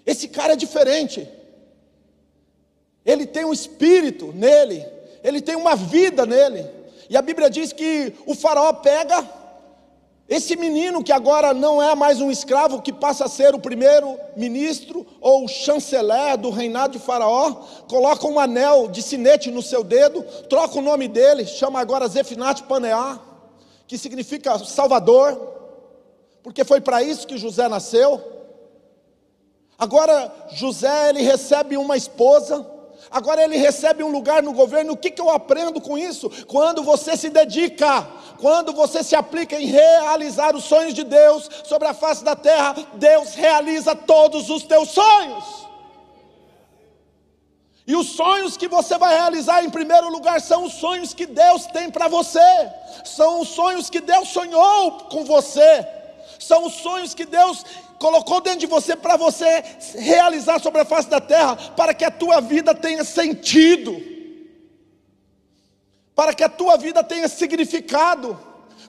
[0.05, 1.25] Esse cara é diferente.
[3.05, 4.85] Ele tem um espírito nele,
[5.23, 6.65] ele tem uma vida nele.
[7.09, 9.21] E a Bíblia diz que o Faraó pega
[10.29, 14.19] esse menino que agora não é mais um escravo, que passa a ser o primeiro
[14.35, 17.51] ministro ou chanceler do reinado de Faraó,
[17.87, 22.63] coloca um anel de sinete no seu dedo, troca o nome dele, chama agora Zefinat
[22.63, 23.19] Paneá,
[23.87, 25.39] que significa Salvador,
[26.43, 28.21] porque foi para isso que José nasceu.
[29.79, 32.69] Agora José ele recebe uma esposa,
[33.11, 34.93] agora ele recebe um lugar no governo.
[34.93, 36.29] O que, que eu aprendo com isso?
[36.45, 38.07] Quando você se dedica,
[38.39, 42.75] quando você se aplica em realizar os sonhos de Deus sobre a face da terra,
[42.93, 45.67] Deus realiza todos os teus sonhos.
[47.87, 51.65] E os sonhos que você vai realizar em primeiro lugar são os sonhos que Deus
[51.67, 52.69] tem para você,
[53.05, 55.87] são os sonhos que Deus sonhou com você,
[56.37, 57.63] são os sonhos que Deus
[57.99, 59.63] colocou dentro de você para você
[59.95, 64.01] realizar sobre a face da terra, para que a tua vida tenha sentido,
[66.15, 68.39] para que a tua vida tenha significado.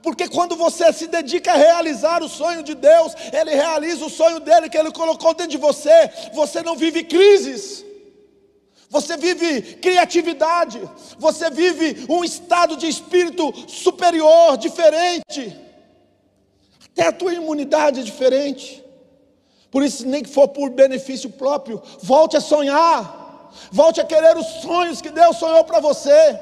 [0.02, 4.40] Porque quando você se dedica a realizar o sonho de Deus, Ele realiza o sonho
[4.40, 6.10] dele que Ele colocou dentro de você.
[6.34, 7.84] Você não vive crises,
[8.88, 10.80] você vive criatividade,
[11.18, 15.56] você vive um estado de espírito superior, diferente.
[16.92, 18.84] Até a tua imunidade é diferente.
[19.70, 24.46] Por isso, nem que for por benefício próprio, volte a sonhar, volte a querer os
[24.62, 26.38] sonhos que Deus sonhou para você.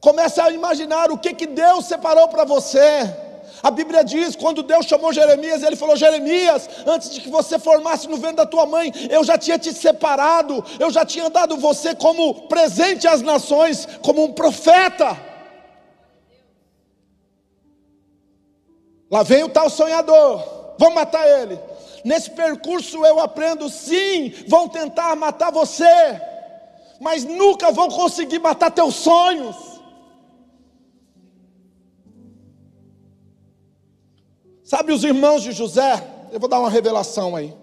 [0.00, 3.14] Comece a imaginar o que, que Deus separou para você.
[3.62, 8.08] A Bíblia diz: quando Deus chamou Jeremias, Ele falou: Jeremias, antes de que você formasse
[8.08, 11.94] no ventre da tua mãe, eu já tinha te separado, eu já tinha dado você
[11.94, 15.30] como presente às nações, como um profeta.
[19.10, 21.60] Lá vem o tal sonhador, vamos matar ele.
[22.02, 25.84] Nesse percurso eu aprendo, sim, vão tentar matar você,
[26.98, 29.56] mas nunca vão conseguir matar teus sonhos.
[34.64, 36.02] Sabe os irmãos de José?
[36.32, 37.54] Eu vou dar uma revelação aí.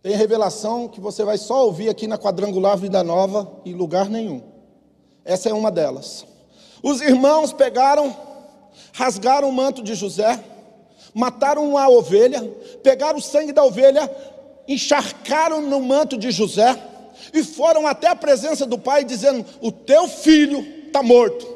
[0.00, 4.42] Tem revelação que você vai só ouvir aqui na quadrangular Vida Nova em lugar nenhum.
[5.24, 6.24] Essa é uma delas.
[6.82, 8.31] Os irmãos pegaram
[8.92, 10.42] rasgaram o manto de José,
[11.14, 12.42] mataram uma ovelha,
[12.82, 14.10] pegaram o sangue da ovelha,
[14.66, 16.78] encharcaram no manto de José
[17.32, 21.46] e foram até a presença do pai dizendo: O teu filho está morto.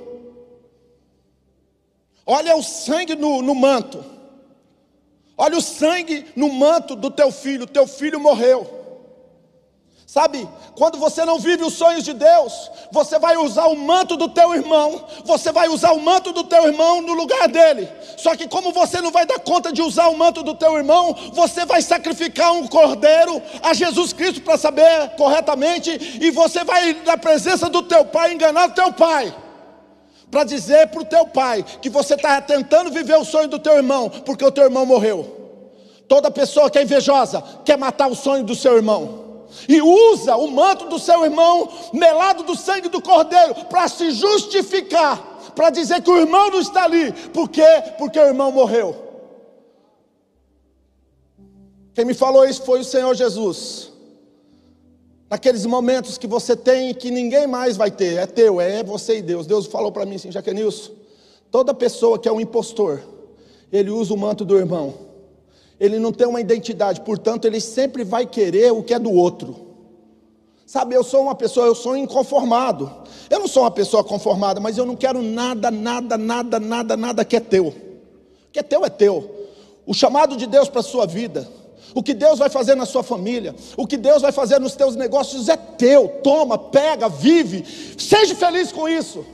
[2.24, 4.04] Olha o sangue no, no manto.
[5.38, 7.66] Olha o sangue no manto do teu filho.
[7.66, 8.75] Teu filho morreu.
[10.16, 14.30] Sabe, quando você não vive os sonhos de Deus, você vai usar o manto do
[14.30, 17.86] teu irmão, você vai usar o manto do teu irmão no lugar dele.
[18.16, 21.14] Só que como você não vai dar conta de usar o manto do teu irmão,
[21.34, 27.18] você vai sacrificar um cordeiro a Jesus Cristo para saber corretamente e você vai na
[27.18, 29.34] presença do teu pai enganar o teu pai.
[30.30, 33.74] Para dizer para o teu pai que você está tentando viver o sonho do teu
[33.74, 35.60] irmão, porque o teu irmão morreu.
[36.08, 39.25] Toda pessoa que é invejosa quer matar o sonho do seu irmão
[39.68, 45.52] e usa o manto do seu irmão, melado do sangue do cordeiro, para se justificar,
[45.54, 47.66] para dizer que o irmão não está ali, por quê?
[47.98, 49.04] Porque o irmão morreu.
[51.94, 53.90] Quem me falou isso foi o Senhor Jesus.
[55.30, 59.18] Naqueles momentos que você tem e que ninguém mais vai ter, é teu, é você
[59.18, 59.46] e Deus.
[59.46, 60.92] Deus falou para mim assim, Jaquenilson,
[61.50, 63.02] toda pessoa que é um impostor,
[63.72, 65.05] ele usa o manto do irmão
[65.78, 69.66] ele não tem uma identidade, portanto, ele sempre vai querer o que é do outro.
[70.66, 72.90] Sabe, eu sou uma pessoa, eu sou inconformado.
[73.30, 77.24] Eu não sou uma pessoa conformada, mas eu não quero nada, nada, nada, nada, nada
[77.24, 77.68] que é teu.
[77.68, 77.74] O
[78.50, 79.48] que é teu é teu.
[79.86, 81.48] O chamado de Deus para a sua vida,
[81.94, 84.96] o que Deus vai fazer na sua família, o que Deus vai fazer nos teus
[84.96, 86.08] negócios é teu.
[86.24, 87.64] Toma, pega, vive,
[87.96, 89.24] seja feliz com isso.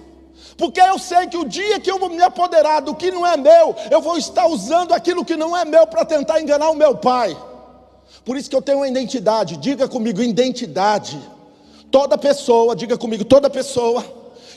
[0.62, 3.36] Porque eu sei que o dia que eu vou me apoderar do que não é
[3.36, 6.94] meu, eu vou estar usando aquilo que não é meu para tentar enganar o meu
[6.94, 7.36] pai.
[8.24, 11.20] Por isso que eu tenho uma identidade, diga comigo, identidade.
[11.90, 14.04] Toda pessoa, diga comigo, toda pessoa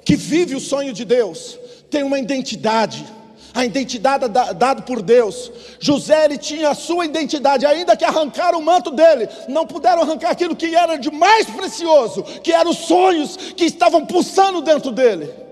[0.04, 1.58] que vive o sonho de Deus
[1.90, 3.04] tem uma identidade.
[3.52, 5.52] A identidade dada por Deus.
[5.80, 10.30] José ele tinha a sua identidade, ainda que arrancaram o manto dele, não puderam arrancar
[10.30, 15.45] aquilo que era de mais precioso, que eram os sonhos que estavam pulsando dentro dele.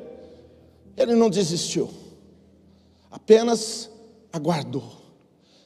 [0.95, 1.89] Ele não desistiu,
[3.09, 3.89] apenas
[4.31, 5.03] aguardou.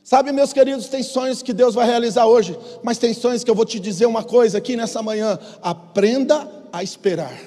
[0.04, 3.56] Sabe, meus queridos, tem sonhos que Deus vai realizar hoje, mas tem sonhos que eu
[3.56, 7.38] vou te dizer uma coisa aqui nessa manhã: aprenda a esperar.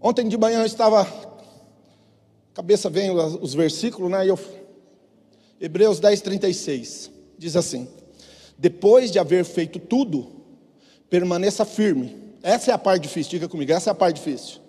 [0.00, 1.06] Ontem de manhã eu estava,
[2.52, 4.28] cabeça vem os versículos, né?
[4.28, 4.36] Eu,
[5.60, 7.10] Hebreus 10, 36.
[7.38, 7.86] Diz assim:
[8.58, 10.39] Depois de haver feito tudo,
[11.10, 12.16] permaneça firme.
[12.42, 14.60] Essa é a parte difícil, diga comigo, essa é a parte difícil.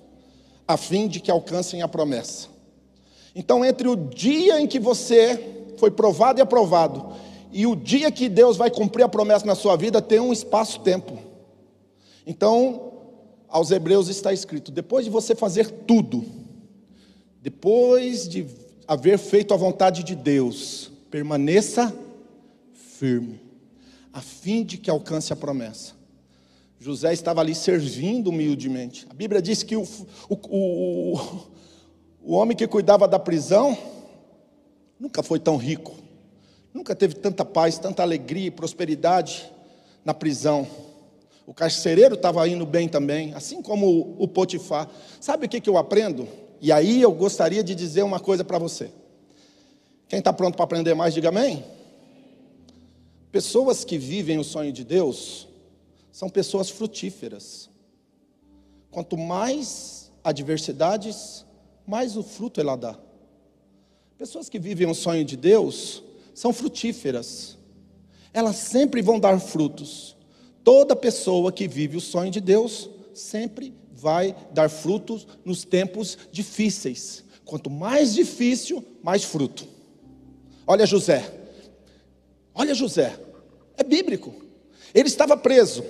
[0.67, 2.49] A fim de que alcancem a promessa.
[3.33, 5.39] Então, entre o dia em que você
[5.77, 7.15] foi provado e aprovado,
[7.51, 11.17] e o dia que Deus vai cumprir a promessa na sua vida, tem um espaço-tempo.
[12.25, 12.91] Então,
[13.47, 16.25] aos Hebreus está escrito: depois de você fazer tudo,
[17.41, 18.47] depois de
[18.87, 21.93] haver feito a vontade de Deus, permaneça
[22.73, 23.41] firme,
[24.13, 26.00] a fim de que alcance a promessa.
[26.81, 29.05] José estava ali servindo humildemente.
[29.07, 29.83] A Bíblia diz que o,
[30.27, 31.19] o, o,
[32.23, 33.77] o homem que cuidava da prisão
[34.99, 35.93] nunca foi tão rico,
[36.73, 39.47] nunca teve tanta paz, tanta alegria e prosperidade
[40.03, 40.67] na prisão.
[41.45, 44.89] O carcereiro estava indo bem também, assim como o Potifar.
[45.19, 46.27] Sabe o que, que eu aprendo?
[46.59, 48.89] E aí eu gostaria de dizer uma coisa para você.
[50.07, 51.63] Quem está pronto para aprender mais, diga amém.
[53.31, 55.50] Pessoas que vivem o sonho de Deus
[56.11, 57.69] são pessoas frutíferas.
[58.89, 61.45] Quanto mais adversidades,
[61.87, 62.99] mais o fruto ela dá.
[64.17, 66.03] Pessoas que vivem o sonho de Deus
[66.33, 67.57] são frutíferas.
[68.33, 70.15] Elas sempre vão dar frutos.
[70.63, 77.23] Toda pessoa que vive o sonho de Deus sempre vai dar frutos nos tempos difíceis.
[77.45, 79.67] Quanto mais difícil, mais fruto.
[80.67, 81.29] Olha José.
[82.53, 83.19] Olha José.
[83.77, 84.33] É bíblico.
[84.93, 85.83] Ele estava preso.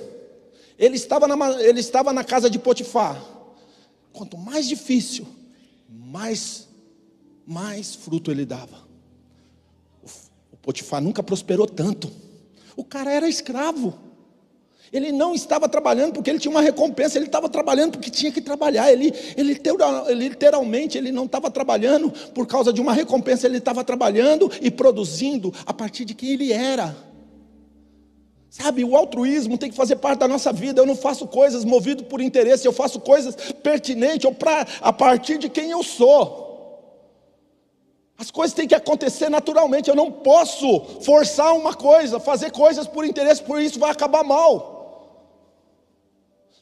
[0.81, 3.23] Ele estava na, ele estava na casa de Potifar.
[4.11, 5.27] Quanto mais difícil,
[5.87, 6.67] mais,
[7.45, 8.89] mais fruto ele dava.
[10.51, 12.11] O, Potifar nunca prosperou tanto.
[12.75, 13.93] O cara era escravo.
[14.91, 18.41] Ele não estava trabalhando porque ele tinha uma recompensa, ele estava trabalhando porque tinha que
[18.41, 18.91] trabalhar.
[18.91, 19.61] Ele, ele,
[20.07, 24.71] ele literalmente ele não estava trabalhando por causa de uma recompensa, ele estava trabalhando e
[24.71, 27.10] produzindo a partir de quem ele era.
[28.51, 30.81] Sabe, o altruísmo tem que fazer parte da nossa vida.
[30.81, 33.33] Eu não faço coisas movido por interesse, eu faço coisas
[33.63, 36.51] pertinentes ou pra, a partir de quem eu sou.
[38.17, 39.89] As coisas têm que acontecer naturalmente.
[39.89, 44.69] Eu não posso forçar uma coisa, fazer coisas por interesse, por isso vai acabar mal.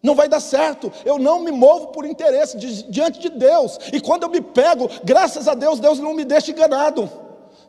[0.03, 0.93] Não vai dar certo.
[1.03, 3.79] Eu não me movo por interesse diante de Deus.
[3.91, 7.09] E quando eu me pego, graças a Deus, Deus não me deixa enganado.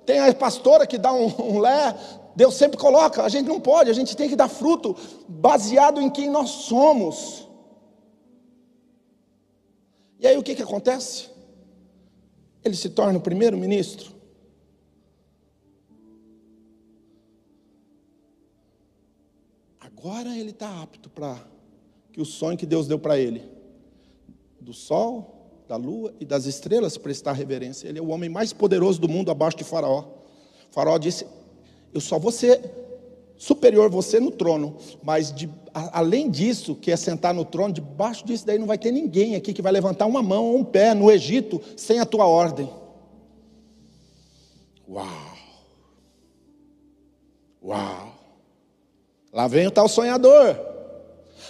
[0.05, 1.95] Tem a pastora que dá um, um lé,
[2.35, 4.97] Deus sempre coloca, a gente não pode, a gente tem que dar fruto
[5.29, 7.49] baseado em quem nós somos.
[10.19, 11.29] E aí o que, que acontece?
[12.65, 14.13] Ele se torna o primeiro ministro.
[19.81, 21.37] Agora ele está apto para
[22.13, 23.51] que o sonho que Deus deu para ele,
[24.61, 27.89] do sol, da lua e das estrelas, prestar reverência.
[27.89, 30.05] Ele é o homem mais poderoso do mundo abaixo de Faraó.
[30.71, 31.27] O faraó disse:
[31.93, 32.61] eu só vou ser
[33.37, 38.25] superior você no trono, mas de, a, além disso, que é sentar no trono, debaixo
[38.25, 40.93] disso daí não vai ter ninguém aqui que vai levantar uma mão ou um pé
[40.93, 42.69] no Egito sem a tua ordem.
[44.87, 45.07] Uau!
[47.65, 48.13] Uau!
[49.33, 50.59] Lá vem o tal sonhador.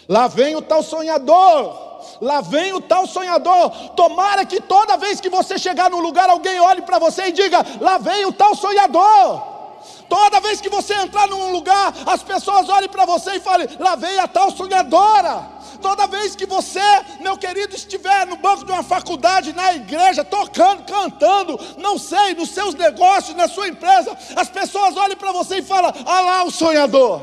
[0.09, 1.91] Lá vem o tal sonhador.
[2.21, 3.71] Lá vem o tal sonhador.
[3.97, 7.65] Tomara que toda vez que você chegar no lugar, alguém olhe para você e diga:
[7.81, 9.60] Lá vem o tal sonhador.
[10.11, 13.95] Toda vez que você entrar num lugar, as pessoas olhem para você e falem: lá
[13.95, 15.49] vem a tal sonhadora.
[15.81, 16.81] Toda vez que você,
[17.21, 22.51] meu querido, estiver no banco de uma faculdade, na igreja, tocando, cantando, não sei, nos
[22.51, 26.51] seus negócios, na sua empresa, as pessoas olhem para você e falam: ah lá o
[26.51, 27.23] sonhador.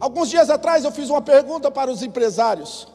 [0.00, 2.88] Alguns dias atrás eu fiz uma pergunta para os empresários,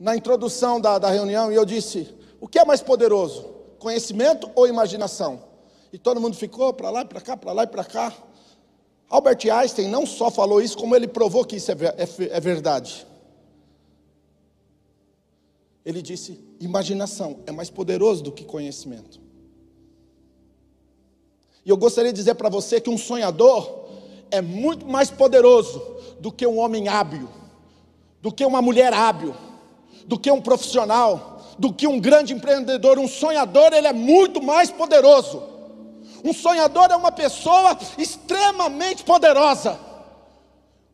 [0.00, 3.44] na introdução da, da reunião, e eu disse: o que é mais poderoso,
[3.78, 5.51] conhecimento ou imaginação?
[5.92, 8.12] E todo mundo ficou para lá para cá, para lá e para cá.
[9.10, 13.06] Albert Einstein não só falou isso, como ele provou que isso é, é, é verdade.
[15.84, 19.20] Ele disse: imaginação é mais poderoso do que conhecimento.
[21.64, 23.82] E eu gostaria de dizer para você que um sonhador
[24.30, 25.80] é muito mais poderoso
[26.18, 27.28] do que um homem hábil,
[28.22, 29.34] do que uma mulher hábil,
[30.06, 32.98] do que um profissional, do que um grande empreendedor.
[32.98, 35.51] Um sonhador, ele é muito mais poderoso.
[36.24, 39.78] Um sonhador é uma pessoa extremamente poderosa.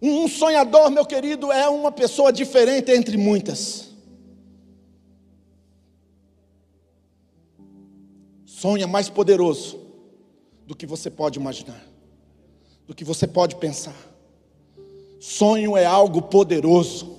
[0.01, 3.89] Um sonhador, meu querido, é uma pessoa diferente entre muitas.
[8.47, 9.79] Sonha mais poderoso
[10.67, 11.83] do que você pode imaginar,
[12.87, 13.95] do que você pode pensar.
[15.21, 17.17] Sonho é algo poderoso.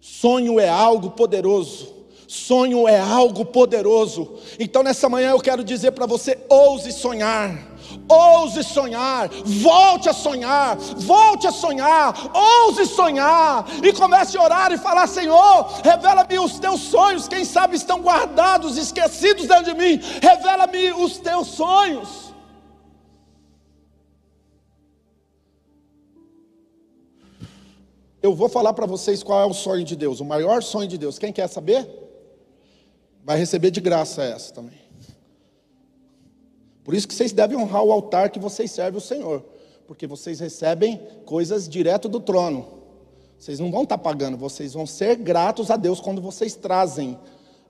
[0.00, 1.97] Sonho é algo poderoso.
[2.28, 4.34] Sonho é algo poderoso.
[4.60, 7.66] Então nessa manhã eu quero dizer para você: ouse sonhar.
[8.06, 14.76] Ouse sonhar, volte a sonhar, volte a sonhar, ouse sonhar, e comece a orar e
[14.76, 20.92] falar: Senhor, revela-me os teus sonhos, quem sabe estão guardados, esquecidos dentro de mim, revela-me
[20.92, 22.34] os teus sonhos.
[28.20, 30.98] Eu vou falar para vocês qual é o sonho de Deus, o maior sonho de
[30.98, 31.18] Deus.
[31.18, 32.07] Quem quer saber?
[33.28, 34.78] Vai receber de graça essa também.
[36.82, 39.44] Por isso que vocês devem honrar o altar que vocês servem o Senhor,
[39.86, 42.66] porque vocês recebem coisas direto do trono.
[43.38, 47.18] Vocês não vão estar pagando, vocês vão ser gratos a Deus quando vocês trazem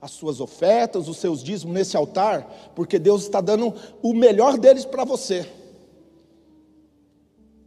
[0.01, 4.85] as suas ofertas, os seus dízimos nesse altar, porque Deus está dando o melhor deles
[4.85, 5.45] para você.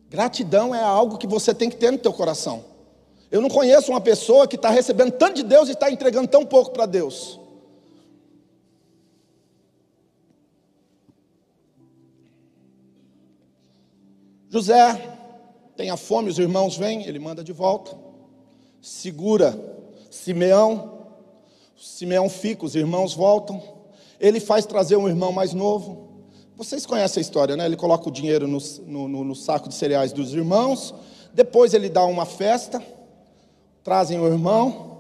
[0.09, 2.65] Gratidão é algo que você tem que ter no teu coração.
[3.31, 6.47] Eu não conheço uma pessoa que está recebendo tanto de Deus e está entregando tão
[6.47, 7.42] pouco para Deus.
[14.53, 15.17] José
[15.75, 17.97] tem a fome, os irmãos vêm, ele manda de volta.
[18.81, 19.59] Segura
[20.11, 21.07] Simeão,
[21.77, 23.63] Simeão fica, os irmãos voltam.
[24.21, 26.27] Ele faz trazer um irmão mais novo.
[26.55, 27.65] Vocês conhecem a história, né?
[27.65, 30.95] Ele coloca o dinheiro no, no, no saco de cereais dos irmãos.
[31.33, 32.81] Depois ele dá uma festa
[33.83, 34.99] trazem o irmão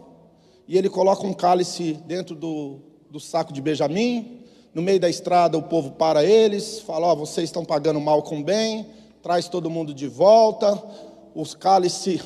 [0.66, 2.80] e ele coloca um cálice dentro do,
[3.10, 4.38] do saco de Benjamim.
[4.74, 8.42] No meio da estrada o povo para eles, fala: oh, vocês estão pagando mal com
[8.42, 8.86] bem,
[9.22, 10.82] traz todo mundo de volta.
[11.34, 12.20] Os cálice,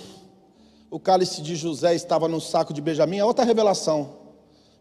[0.91, 3.19] o cálice de José estava no saco de Benjamim.
[3.19, 4.17] É outra revelação.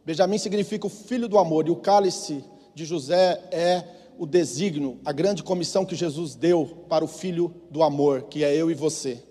[0.06, 2.44] Benjamim significa o filho do amor, e o cálice
[2.74, 3.84] de José é
[4.18, 8.56] o desígnio, a grande comissão que Jesus deu para o filho do amor, que é
[8.56, 9.22] eu e você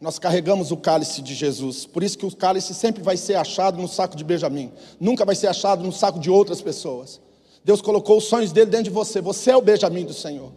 [0.00, 1.84] nós carregamos o cálice de Jesus.
[1.84, 4.70] Por isso que o cálice sempre vai ser achado no saco de Benjamim,
[5.00, 7.20] nunca vai ser achado no saco de outras pessoas.
[7.64, 9.20] Deus colocou os sonhos dele dentro de você.
[9.20, 10.52] Você é o Benjamim do Senhor.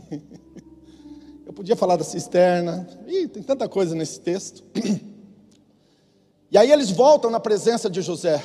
[1.46, 2.88] Eu podia falar da cisterna.
[3.06, 4.64] Ih, tem tanta coisa nesse texto.
[6.48, 8.40] E aí eles voltam na presença de José.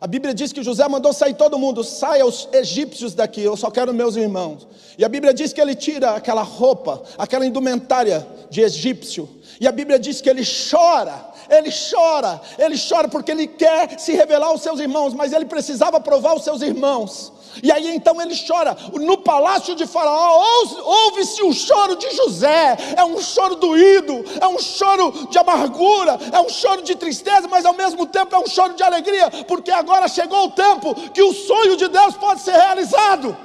[0.00, 3.70] A Bíblia diz que José mandou sair todo mundo, saia os egípcios daqui, eu só
[3.70, 4.66] quero meus irmãos.
[4.96, 9.28] E a Bíblia diz que ele tira aquela roupa, aquela indumentária de egípcio.
[9.60, 14.12] E a Bíblia diz que ele chora, ele chora, ele chora porque ele quer se
[14.12, 17.32] revelar aos seus irmãos, mas ele precisava provar aos seus irmãos.
[17.62, 18.76] E aí então ele chora.
[18.94, 20.40] No palácio de Faraó,
[20.84, 22.76] ouve-se o choro de José.
[22.96, 27.64] É um choro doído, é um choro de amargura, é um choro de tristeza, mas
[27.64, 31.32] ao mesmo tempo é um choro de alegria, porque agora chegou o tempo que o
[31.32, 33.36] sonho de Deus pode ser realizado.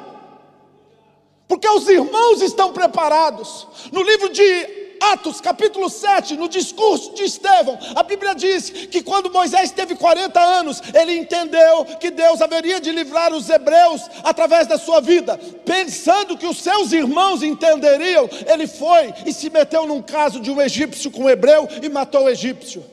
[1.47, 3.67] Porque os irmãos estão preparados.
[3.91, 9.31] No livro de Atos capítulo 7, no discurso de Estevão, a Bíblia diz que quando
[9.31, 14.77] Moisés teve 40 anos, ele entendeu que Deus haveria de livrar os hebreus através da
[14.77, 20.39] sua vida, pensando que os seus irmãos entenderiam, ele foi e se meteu num caso
[20.39, 22.83] de um egípcio com um hebreu e matou o egípcio.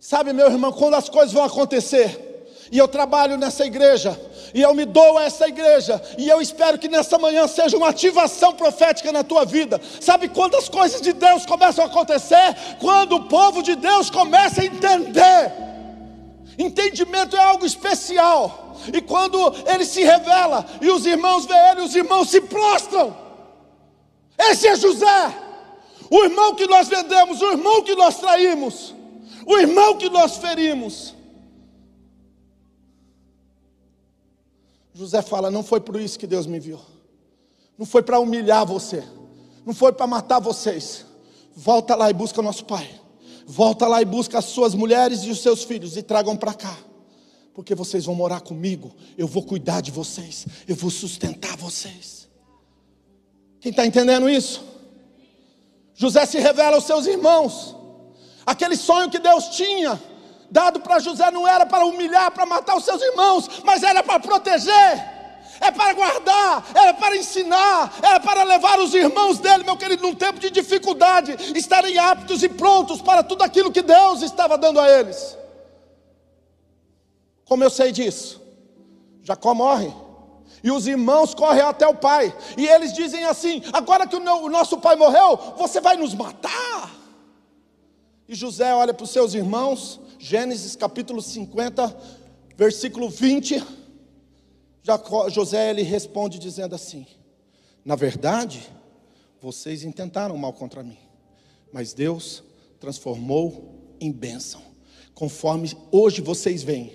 [0.00, 2.31] Sabe, meu irmão, quando as coisas vão acontecer,
[2.72, 4.18] e eu trabalho nessa igreja,
[4.54, 7.90] e eu me dou a essa igreja, e eu espero que nessa manhã seja uma
[7.90, 9.78] ativação profética na tua vida.
[10.00, 12.56] Sabe quando as coisas de Deus começam a acontecer?
[12.80, 15.52] Quando o povo de Deus começa a entender.
[16.58, 18.74] Entendimento é algo especial.
[18.90, 23.14] E quando ele se revela e os irmãos veem ele, os irmãos se prostram.
[24.38, 25.34] Esse é José,
[26.10, 28.94] o irmão que nós vendemos, o irmão que nós traímos,
[29.46, 31.14] o irmão que nós ferimos.
[34.94, 36.84] José fala: Não foi por isso que Deus me enviou.
[37.78, 39.02] Não foi para humilhar você.
[39.64, 41.06] Não foi para matar vocês.
[41.54, 42.88] Volta lá e busca nosso pai.
[43.46, 46.76] Volta lá e busca as suas mulheres e os seus filhos e tragam para cá.
[47.54, 48.94] Porque vocês vão morar comigo.
[49.16, 50.46] Eu vou cuidar de vocês.
[50.66, 52.28] Eu vou sustentar vocês.
[53.60, 54.62] Quem está entendendo isso?
[55.94, 57.76] José se revela aos seus irmãos.
[58.44, 60.00] Aquele sonho que Deus tinha
[60.52, 64.20] dado para José não era para humilhar, para matar os seus irmãos, mas era para
[64.20, 65.12] proteger,
[65.58, 70.14] é para guardar, era para ensinar, era para levar os irmãos dele, meu querido, num
[70.14, 74.90] tempo de dificuldade, estarem aptos e prontos para tudo aquilo que Deus estava dando a
[74.90, 75.38] eles.
[77.46, 78.40] Como eu sei disso?
[79.22, 79.90] Jacó morre.
[80.62, 82.32] E os irmãos correm até o pai.
[82.56, 86.81] E eles dizem assim: agora que o, nosso pai morreu, você vai nos matar.
[88.28, 91.96] E José olha para os seus irmãos Gênesis capítulo 50,
[92.56, 93.62] versículo 20.
[94.82, 97.06] Jacó, José ele responde dizendo assim:
[97.84, 98.70] Na verdade,
[99.40, 100.98] vocês intentaram mal contra mim,
[101.72, 102.42] mas Deus
[102.78, 104.62] transformou em bênção.
[105.14, 106.92] conforme hoje vocês veem,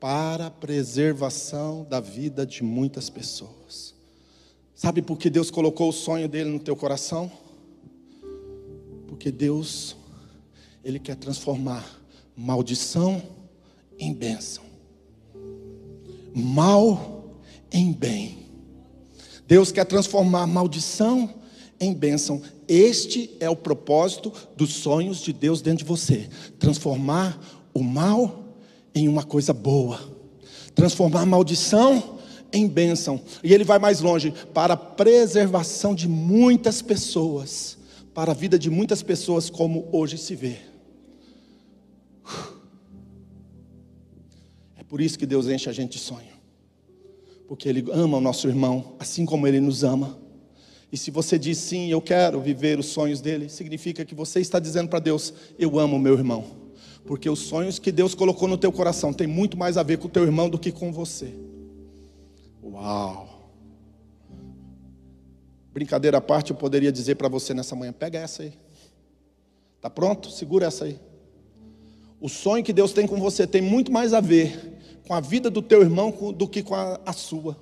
[0.00, 3.94] para a preservação da vida de muitas pessoas.
[4.74, 7.30] Sabe por que Deus colocou o sonho dele no teu coração?
[9.08, 9.96] Porque Deus,
[10.88, 11.84] Ele quer transformar
[12.34, 13.22] maldição
[13.98, 14.64] em bênção,
[16.34, 17.34] mal
[17.70, 18.38] em bem.
[19.46, 21.28] Deus quer transformar maldição
[21.78, 22.40] em bênção.
[22.66, 26.26] Este é o propósito dos sonhos de Deus dentro de você:
[26.58, 27.38] transformar
[27.74, 28.54] o mal
[28.94, 30.00] em uma coisa boa,
[30.74, 32.18] transformar maldição
[32.50, 33.20] em bênção.
[33.44, 37.76] E ele vai mais longe para a preservação de muitas pessoas,
[38.14, 40.67] para a vida de muitas pessoas, como hoje se vê.
[44.76, 46.32] É por isso que Deus enche a gente de sonho,
[47.46, 50.18] porque Ele ama o nosso irmão, assim como Ele nos ama.
[50.90, 54.58] E se você diz sim, eu quero viver os sonhos dele, significa que você está
[54.58, 56.44] dizendo para Deus: eu amo meu irmão.
[57.04, 60.06] Porque os sonhos que Deus colocou no teu coração tem muito mais a ver com
[60.06, 61.34] o teu irmão do que com você.
[62.62, 63.50] Uau!
[65.72, 68.52] Brincadeira à parte, eu poderia dizer para você nessa manhã: pega essa aí.
[69.80, 70.30] Tá pronto?
[70.30, 70.98] Segura essa aí.
[72.20, 75.48] O sonho que Deus tem com você tem muito mais a ver com a vida
[75.48, 77.56] do teu irmão do que com a, a sua.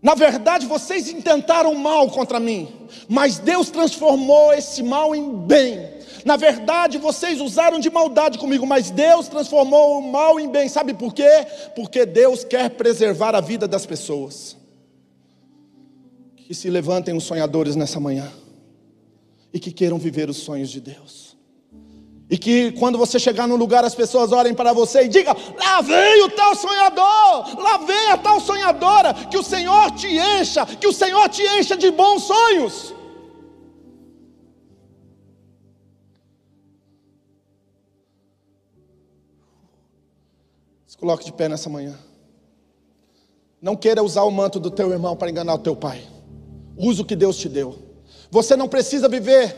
[0.00, 2.68] Na verdade, vocês intentaram mal contra mim,
[3.08, 5.94] mas Deus transformou esse mal em bem.
[6.24, 10.68] Na verdade, vocês usaram de maldade comigo, mas Deus transformou o mal em bem.
[10.68, 11.46] Sabe por quê?
[11.74, 14.56] Porque Deus quer preservar a vida das pessoas.
[16.36, 18.30] Que se levantem os sonhadores nessa manhã
[19.52, 21.33] e que queiram viver os sonhos de Deus.
[22.28, 25.82] E que quando você chegar no lugar, as pessoas olhem para você e digam: Lá
[25.82, 30.86] vem o tal sonhador, lá vem a tal sonhadora, que o Senhor te encha, que
[30.86, 32.94] o Senhor te encha de bons sonhos.
[40.86, 41.98] Se coloque de pé nessa manhã.
[43.60, 46.06] Não queira usar o manto do teu irmão para enganar o teu pai.
[46.76, 47.78] Use o que Deus te deu.
[48.30, 49.54] Você não precisa viver,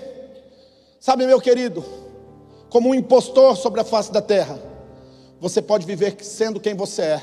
[0.99, 2.06] sabe, meu querido
[2.69, 4.59] como um impostor sobre a face da terra.
[5.41, 7.23] Você pode viver sendo quem você é.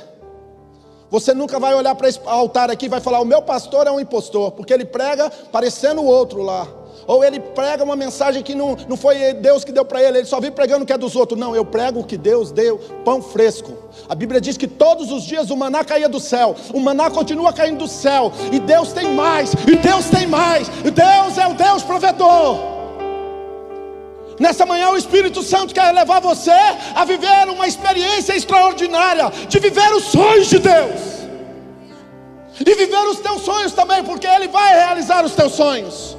[1.10, 3.92] Você nunca vai olhar para esse altar aqui e vai falar: o meu pastor é
[3.92, 6.68] um impostor, porque ele prega parecendo o outro lá.
[7.06, 10.26] Ou ele prega uma mensagem que não, não foi Deus que deu para ele, ele
[10.26, 11.40] só vive pregando o que é dos outros.
[11.40, 13.74] Não, eu prego o que Deus deu, pão fresco.
[14.08, 17.54] A Bíblia diz que todos os dias o maná caía do céu, o maná continua
[17.54, 21.54] caindo do céu, e Deus tem mais, e Deus tem mais, e Deus é o
[21.54, 22.83] Deus provedor.
[24.40, 26.52] Nessa manhã o Espírito Santo quer levar você
[26.96, 31.24] a viver uma experiência extraordinária, de viver os sonhos de Deus.
[32.60, 36.18] E viver os teus sonhos também, porque Ele vai realizar os teus sonhos.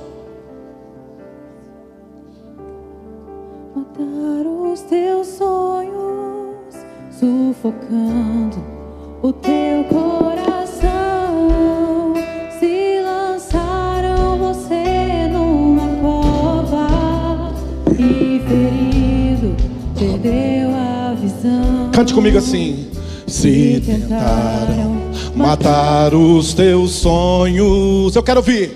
[3.75, 6.75] Matar os teus sonhos,
[7.19, 8.65] sufocando
[9.23, 10.94] o teu coração.
[21.95, 22.89] Cante comigo assim.
[23.25, 28.73] Se tentaram matar os teus sonhos, eu quero ouvir.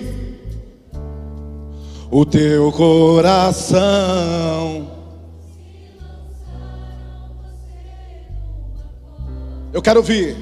[2.09, 3.79] O teu coração.
[9.73, 10.37] Eu quero ouvir.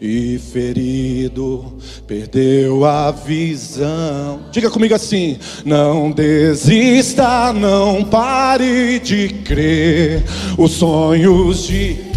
[0.00, 4.40] E ferido, perdeu a visão.
[4.52, 10.22] Diga comigo assim: não desista, não pare de crer.
[10.56, 12.11] Os sonhos de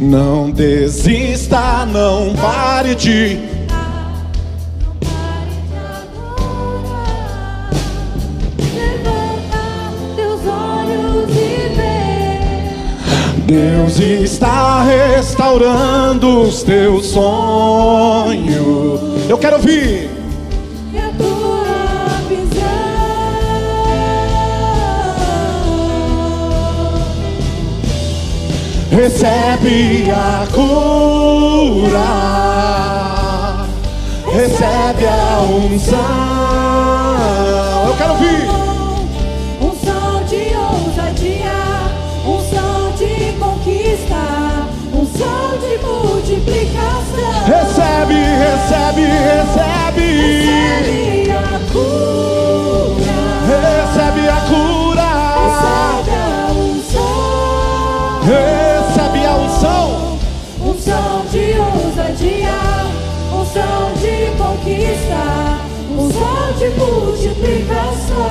[0.00, 3.36] Não desista, não pare de.
[13.44, 19.00] Deus está restaurando os teus sonhos.
[19.28, 20.07] Eu quero ouvir.
[29.00, 32.02] Recebe a cura.
[34.26, 35.98] Recebe a unção.
[37.86, 38.42] Eu quero ouvir.
[39.60, 41.60] Um som de ousadia,
[42.26, 44.22] um som de conquista,
[44.92, 47.38] um som de multiplicação.
[47.46, 50.06] Recebe, recebe, recebe.
[50.82, 53.14] Recebe a cura,
[53.46, 54.67] Recebe a cura.
[66.70, 68.28] multiplicação.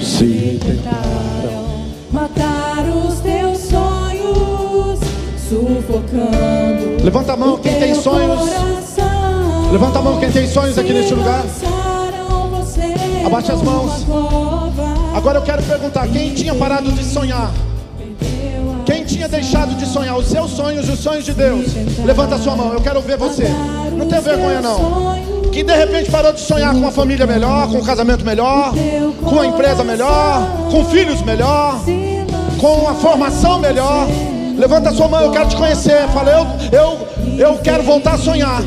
[0.00, 1.64] Se tentaram
[2.12, 5.00] matar os teus sonhos,
[5.48, 7.02] sufocando.
[7.02, 8.40] Levanta a mão quem tem sonhos.
[8.40, 11.44] Coração, Levanta a mão quem tem sonhos aqui neste lugar.
[13.26, 14.06] Abaixa as mãos.
[15.14, 17.50] Agora eu quero perguntar: quem tinha parado de sonhar?
[18.84, 21.72] Quem tinha deixado de sonhar os seus sonhos e os sonhos de Deus?
[22.04, 23.44] Levanta a sua mão, eu quero ver você.
[23.96, 25.14] Não tenha vergonha, não.
[25.52, 28.72] Que de repente parou de sonhar com uma família melhor, com um casamento melhor,
[29.22, 31.78] com uma empresa melhor, com filhos melhor,
[32.60, 34.06] com uma formação melhor.
[34.56, 36.08] Levanta a sua mão, eu quero te conhecer.
[36.08, 38.62] Fala, eu, eu, eu quero voltar a sonhar.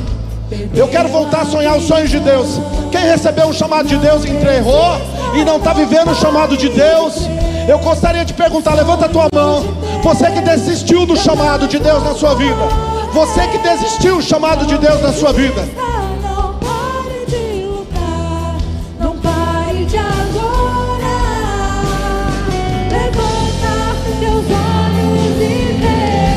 [0.73, 2.59] Eu quero voltar a sonhar os sonhos de Deus.
[2.91, 4.95] Quem recebeu o chamado de Deus enterrou
[5.35, 7.27] e não está vivendo o chamado de Deus,
[7.67, 9.65] eu gostaria de perguntar: levanta a tua mão.
[10.03, 12.96] Você que desistiu do chamado de Deus na sua vida.
[13.17, 15.67] Você que desistiu do chamado de Deus na sua vida.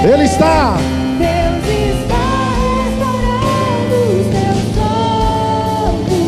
[0.02, 0.78] Ele está.
[1.18, 2.16] Deus está
[2.96, 4.60] restaurando os teus
[5.84, 6.24] sonhos.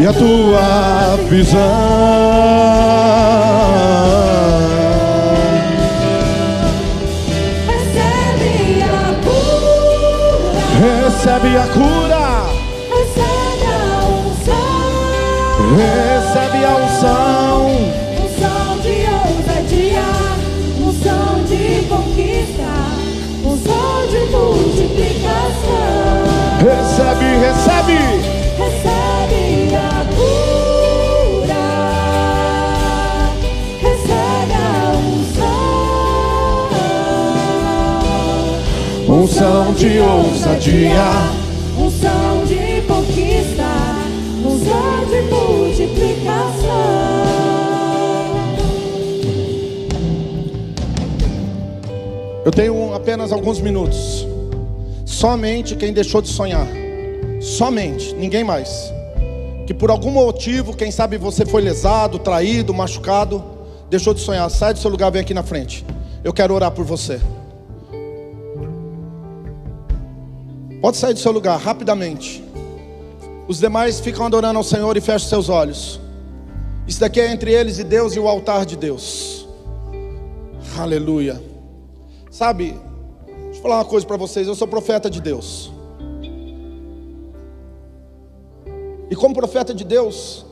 [0.00, 2.62] E a tua visão.
[11.42, 12.46] Recebe a cura.
[12.88, 14.86] recebe a unção.
[15.76, 17.66] Recebe a unção.
[18.22, 18.94] Unção de
[19.26, 20.08] ousadia,
[20.78, 22.70] unção de conquista,
[23.44, 26.22] unção de multiplicação.
[26.62, 27.98] Recebe, recebe.
[28.56, 29.21] Recebe
[39.22, 39.72] unção.
[39.74, 40.90] De ousadia.
[41.78, 43.62] unção de conquista,
[44.44, 47.22] unção de multiplicação.
[52.44, 54.26] Eu tenho apenas alguns minutos.
[55.06, 56.66] Somente quem deixou de sonhar.
[57.40, 58.92] Somente, ninguém mais.
[59.66, 63.44] Que por algum motivo, quem sabe você foi lesado, traído, machucado,
[63.88, 64.50] deixou de sonhar.
[64.50, 65.84] Sai do seu lugar, vem aqui na frente.
[66.24, 67.20] Eu quero orar por você.
[70.82, 72.42] Pode sair do seu lugar rapidamente.
[73.46, 76.00] Os demais ficam adorando ao Senhor e fecham seus olhos.
[76.88, 79.46] Isso daqui é entre eles e Deus e o altar de Deus.
[80.76, 81.40] Aleluia.
[82.32, 82.76] Sabe,
[83.26, 84.48] deixa eu falar uma coisa para vocês.
[84.48, 85.70] Eu sou profeta de Deus.
[89.08, 90.44] E como profeta de Deus,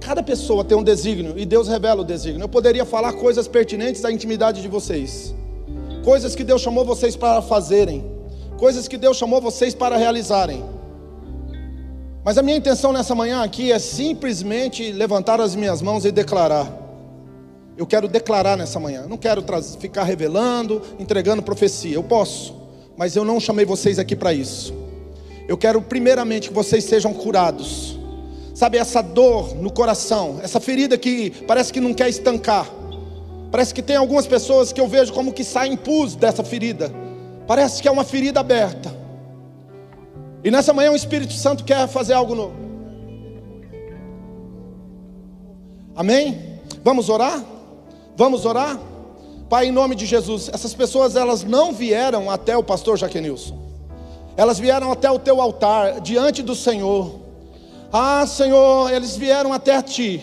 [0.00, 2.42] cada pessoa tem um desígnio e Deus revela o desígnio.
[2.42, 5.32] Eu poderia falar coisas pertinentes à intimidade de vocês,
[6.04, 8.17] coisas que Deus chamou vocês para fazerem,
[8.58, 10.64] coisas que Deus chamou vocês para realizarem.
[12.24, 16.70] Mas a minha intenção nessa manhã aqui é simplesmente levantar as minhas mãos e declarar.
[17.76, 19.02] Eu quero declarar nessa manhã.
[19.02, 19.42] Eu não quero
[19.80, 21.94] ficar revelando, entregando profecia.
[21.94, 22.54] Eu posso,
[22.96, 24.74] mas eu não chamei vocês aqui para isso.
[25.46, 27.96] Eu quero primeiramente que vocês sejam curados.
[28.52, 32.68] Sabe essa dor no coração, essa ferida que parece que não quer estancar.
[33.52, 36.92] Parece que tem algumas pessoas que eu vejo como que saem pus dessa ferida.
[37.48, 38.94] Parece que é uma ferida aberta.
[40.44, 42.54] E nessa manhã o Espírito Santo quer fazer algo novo.
[45.96, 46.60] Amém?
[46.84, 47.42] Vamos orar?
[48.14, 48.78] Vamos orar?
[49.48, 53.58] Pai, em nome de Jesus, essas pessoas elas não vieram até o pastor Jaquenilson.
[54.36, 57.18] Elas vieram até o teu altar, diante do Senhor.
[57.90, 60.22] Ah, Senhor, eles vieram até ti.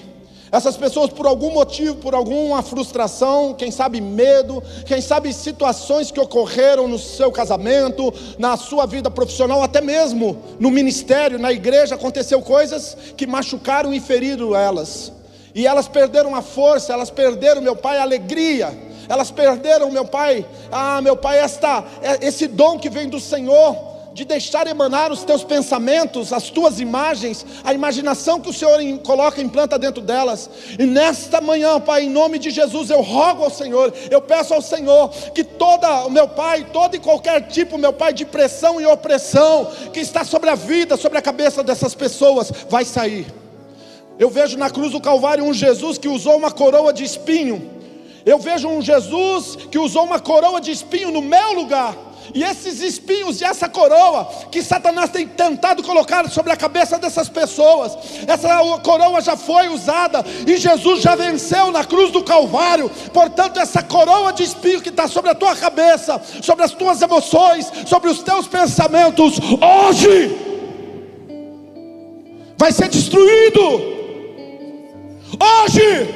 [0.55, 6.19] Essas pessoas, por algum motivo, por alguma frustração, quem sabe medo, quem sabe situações que
[6.19, 12.41] ocorreram no seu casamento, na sua vida profissional, até mesmo no ministério, na igreja, aconteceu
[12.41, 15.11] coisas que machucaram e feriram elas.
[15.53, 18.73] E elas perderam a força, elas perderam, meu pai, a alegria.
[19.09, 21.83] Elas perderam, meu pai, ah, meu pai, esta,
[22.21, 27.45] esse dom que vem do Senhor de deixar emanar os teus pensamentos, as tuas imagens,
[27.65, 30.49] a imaginação que o Senhor coloca, implanta dentro delas.
[30.79, 34.61] E nesta manhã, Pai, em nome de Jesus, eu rogo ao Senhor, eu peço ao
[34.61, 39.69] Senhor que toda, meu Pai, todo e qualquer tipo, meu Pai, de pressão e opressão
[39.91, 43.27] que está sobre a vida, sobre a cabeça dessas pessoas, vai sair.
[44.17, 47.69] Eu vejo na cruz do Calvário um Jesus que usou uma coroa de espinho.
[48.25, 52.04] Eu vejo um Jesus que usou uma coroa de espinho no meu lugar.
[52.33, 57.29] E esses espinhos e essa coroa que Satanás tem tentado colocar sobre a cabeça dessas
[57.29, 57.97] pessoas,
[58.27, 62.89] essa coroa já foi usada e Jesus já venceu na cruz do Calvário.
[63.13, 67.71] Portanto, essa coroa de espinho que está sobre a tua cabeça, sobre as tuas emoções,
[67.85, 70.55] sobre os teus pensamentos, hoje
[72.57, 73.95] vai ser destruído.
[75.39, 76.09] Hoje,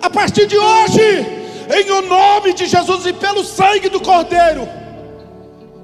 [0.00, 1.26] a partir de hoje,
[1.74, 4.68] em o nome de Jesus e pelo sangue do Cordeiro,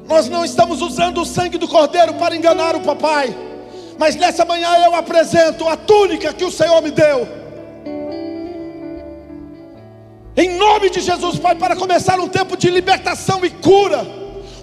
[0.08, 3.34] Nós não estamos usando o sangue do cordeiro para enganar o papai,
[3.98, 7.26] mas nessa manhã eu apresento a túnica que o Senhor me deu.
[10.36, 14.06] Em nome de Jesus, Pai, para começar um tempo de libertação e cura,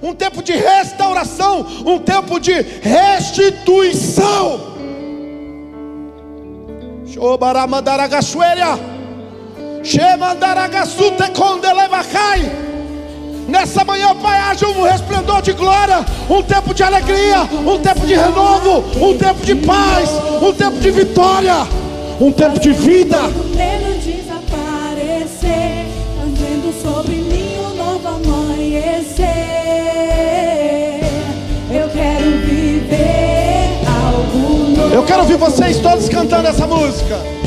[0.01, 4.69] um tempo de restauração, um tempo de restituição.
[7.05, 8.79] Shobaramandaragachueria,
[9.83, 12.68] Shemandaragassute Kondelevacai.
[13.49, 18.13] Nessa manhã, Pai, haja um resplendor de glória, um tempo de alegria, um tempo de
[18.13, 21.67] renovo, um tempo de paz, um tempo de vitória,
[22.21, 23.17] um tempo de vida.
[23.17, 29.25] O medo desaparecer, trazendo sobre mim um novo amanhecer.
[31.71, 34.93] Eu quero viver algo novo.
[34.93, 37.38] Eu quero ouvir vocês todos cantando essa música.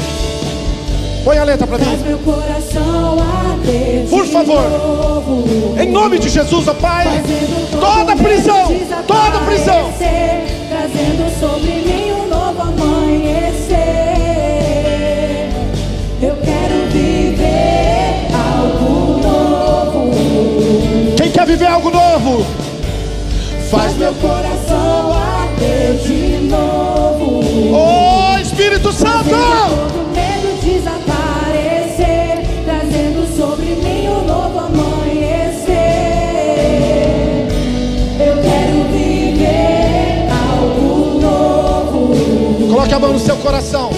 [1.24, 1.96] Põe a letra para mim.
[2.04, 4.64] meu coração arder Por favor.
[5.80, 7.06] Em nome de Jesus, ó Pai.
[7.70, 8.74] Toda prisão,
[9.06, 9.92] toda prisão.
[10.68, 13.76] Trazendo sobre mim um novo amanhecer.
[16.20, 20.10] Eu quero viver algo novo.
[21.16, 22.44] Quem quer viver algo novo?
[23.70, 27.42] Faz meu coração arder de novo.
[27.74, 30.01] Oh Espírito Santo!
[43.22, 43.90] Seu coração.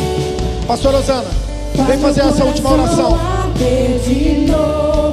[0.67, 1.25] Pastor Rosana,
[1.75, 3.19] vem Faz fazer essa última oração.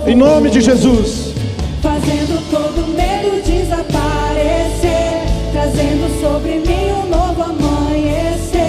[0.05, 1.33] Em nome de Jesus.
[1.81, 5.21] Fazendo todo medo desaparecer,
[5.53, 8.59] trazendo sobre mim um novo amanhecer.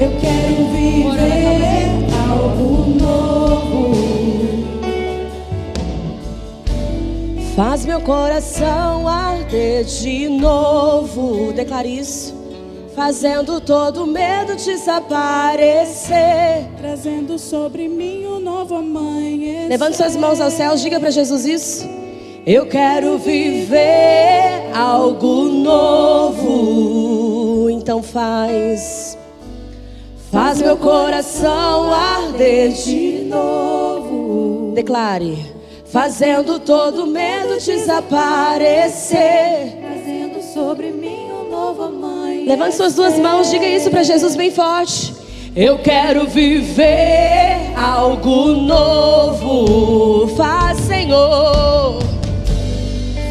[0.00, 1.90] Eu quero viver
[2.30, 3.94] algo novo.
[7.54, 11.52] Faz meu coração arder de novo.
[11.52, 12.33] Declare isso.
[12.94, 16.14] Fazendo todo medo desaparecer.
[16.78, 19.68] Trazendo sobre mim um novo amanhecer.
[19.68, 21.88] Levante suas mãos aos céus, diga para Jesus isso.
[22.46, 26.44] Eu quero viver algo novo.
[27.70, 29.18] Então faz.
[30.30, 34.72] Faz meu coração arder de novo.
[34.74, 35.52] Declare.
[35.86, 39.18] Fazendo todo medo desaparecer.
[39.80, 41.13] Trazendo sobre mim.
[42.46, 45.14] Levante suas duas mãos, diga isso para Jesus bem forte.
[45.56, 50.26] Eu quero viver algo novo.
[50.36, 52.02] Faz, Senhor.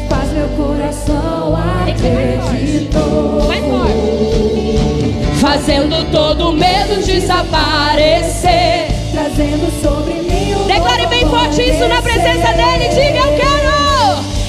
[0.08, 1.54] Faz meu coração
[2.92, 3.46] novo.
[3.46, 5.40] Vai forte.
[5.40, 8.88] Fazendo todo medo desaparecer.
[9.12, 12.88] Trazendo sobre mim um Declare bem forte isso na presença dele.
[12.88, 13.74] Diga, eu quero.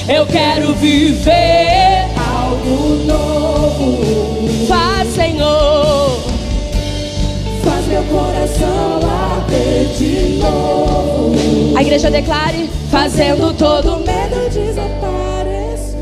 [0.08, 1.75] Eu quero viver.
[8.60, 9.46] Novo.
[11.78, 12.70] A igreja declare.
[12.90, 15.96] Fazendo todo Todo medo desaparecer.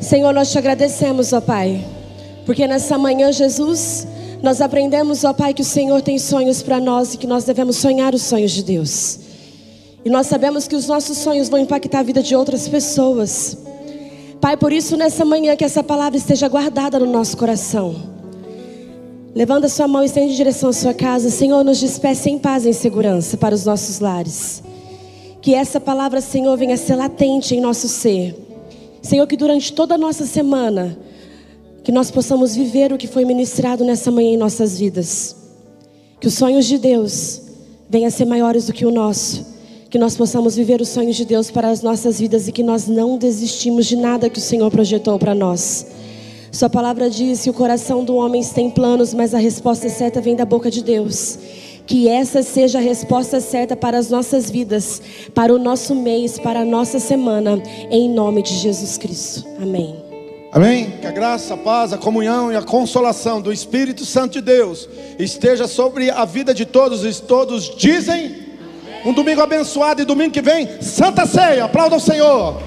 [0.00, 1.84] Senhor, nós te agradecemos, ó Pai,
[2.44, 4.06] porque nessa manhã, Jesus,
[4.42, 7.76] nós aprendemos, ó Pai, que o Senhor tem sonhos para nós e que nós devemos
[7.76, 9.20] sonhar os sonhos de Deus.
[10.04, 13.56] E nós sabemos que os nossos sonhos vão impactar a vida de outras pessoas.
[14.40, 18.13] Pai, por isso nessa manhã que essa palavra esteja guardada no nosso coração.
[19.34, 21.28] Levanta sua mão e estende em direção à sua casa.
[21.28, 24.62] Senhor, nos despeça em paz e em segurança para os nossos lares.
[25.42, 28.36] Que essa palavra, Senhor, venha ser latente em nosso ser.
[29.02, 30.96] Senhor, que durante toda a nossa semana,
[31.82, 35.34] que nós possamos viver o que foi ministrado nessa manhã em nossas vidas.
[36.20, 37.42] Que os sonhos de Deus
[37.90, 39.44] venham a ser maiores do que o nosso.
[39.90, 42.86] Que nós possamos viver os sonhos de Deus para as nossas vidas e que nós
[42.86, 45.86] não desistimos de nada que o Senhor projetou para nós.
[46.54, 50.36] Sua palavra diz que o coração do homem tem planos, mas a resposta certa vem
[50.36, 51.36] da boca de Deus.
[51.84, 55.02] Que essa seja a resposta certa para as nossas vidas,
[55.34, 59.44] para o nosso mês, para a nossa semana, em nome de Jesus Cristo.
[59.60, 59.96] Amém.
[60.52, 60.92] Amém?
[61.00, 64.88] Que a graça, a paz, a comunhão e a consolação do Espírito Santo de Deus
[65.18, 68.32] esteja sobre a vida de todos e todos dizem.
[69.04, 71.64] Um domingo abençoado e domingo que vem, Santa Ceia.
[71.64, 72.62] Aplauda o Senhor.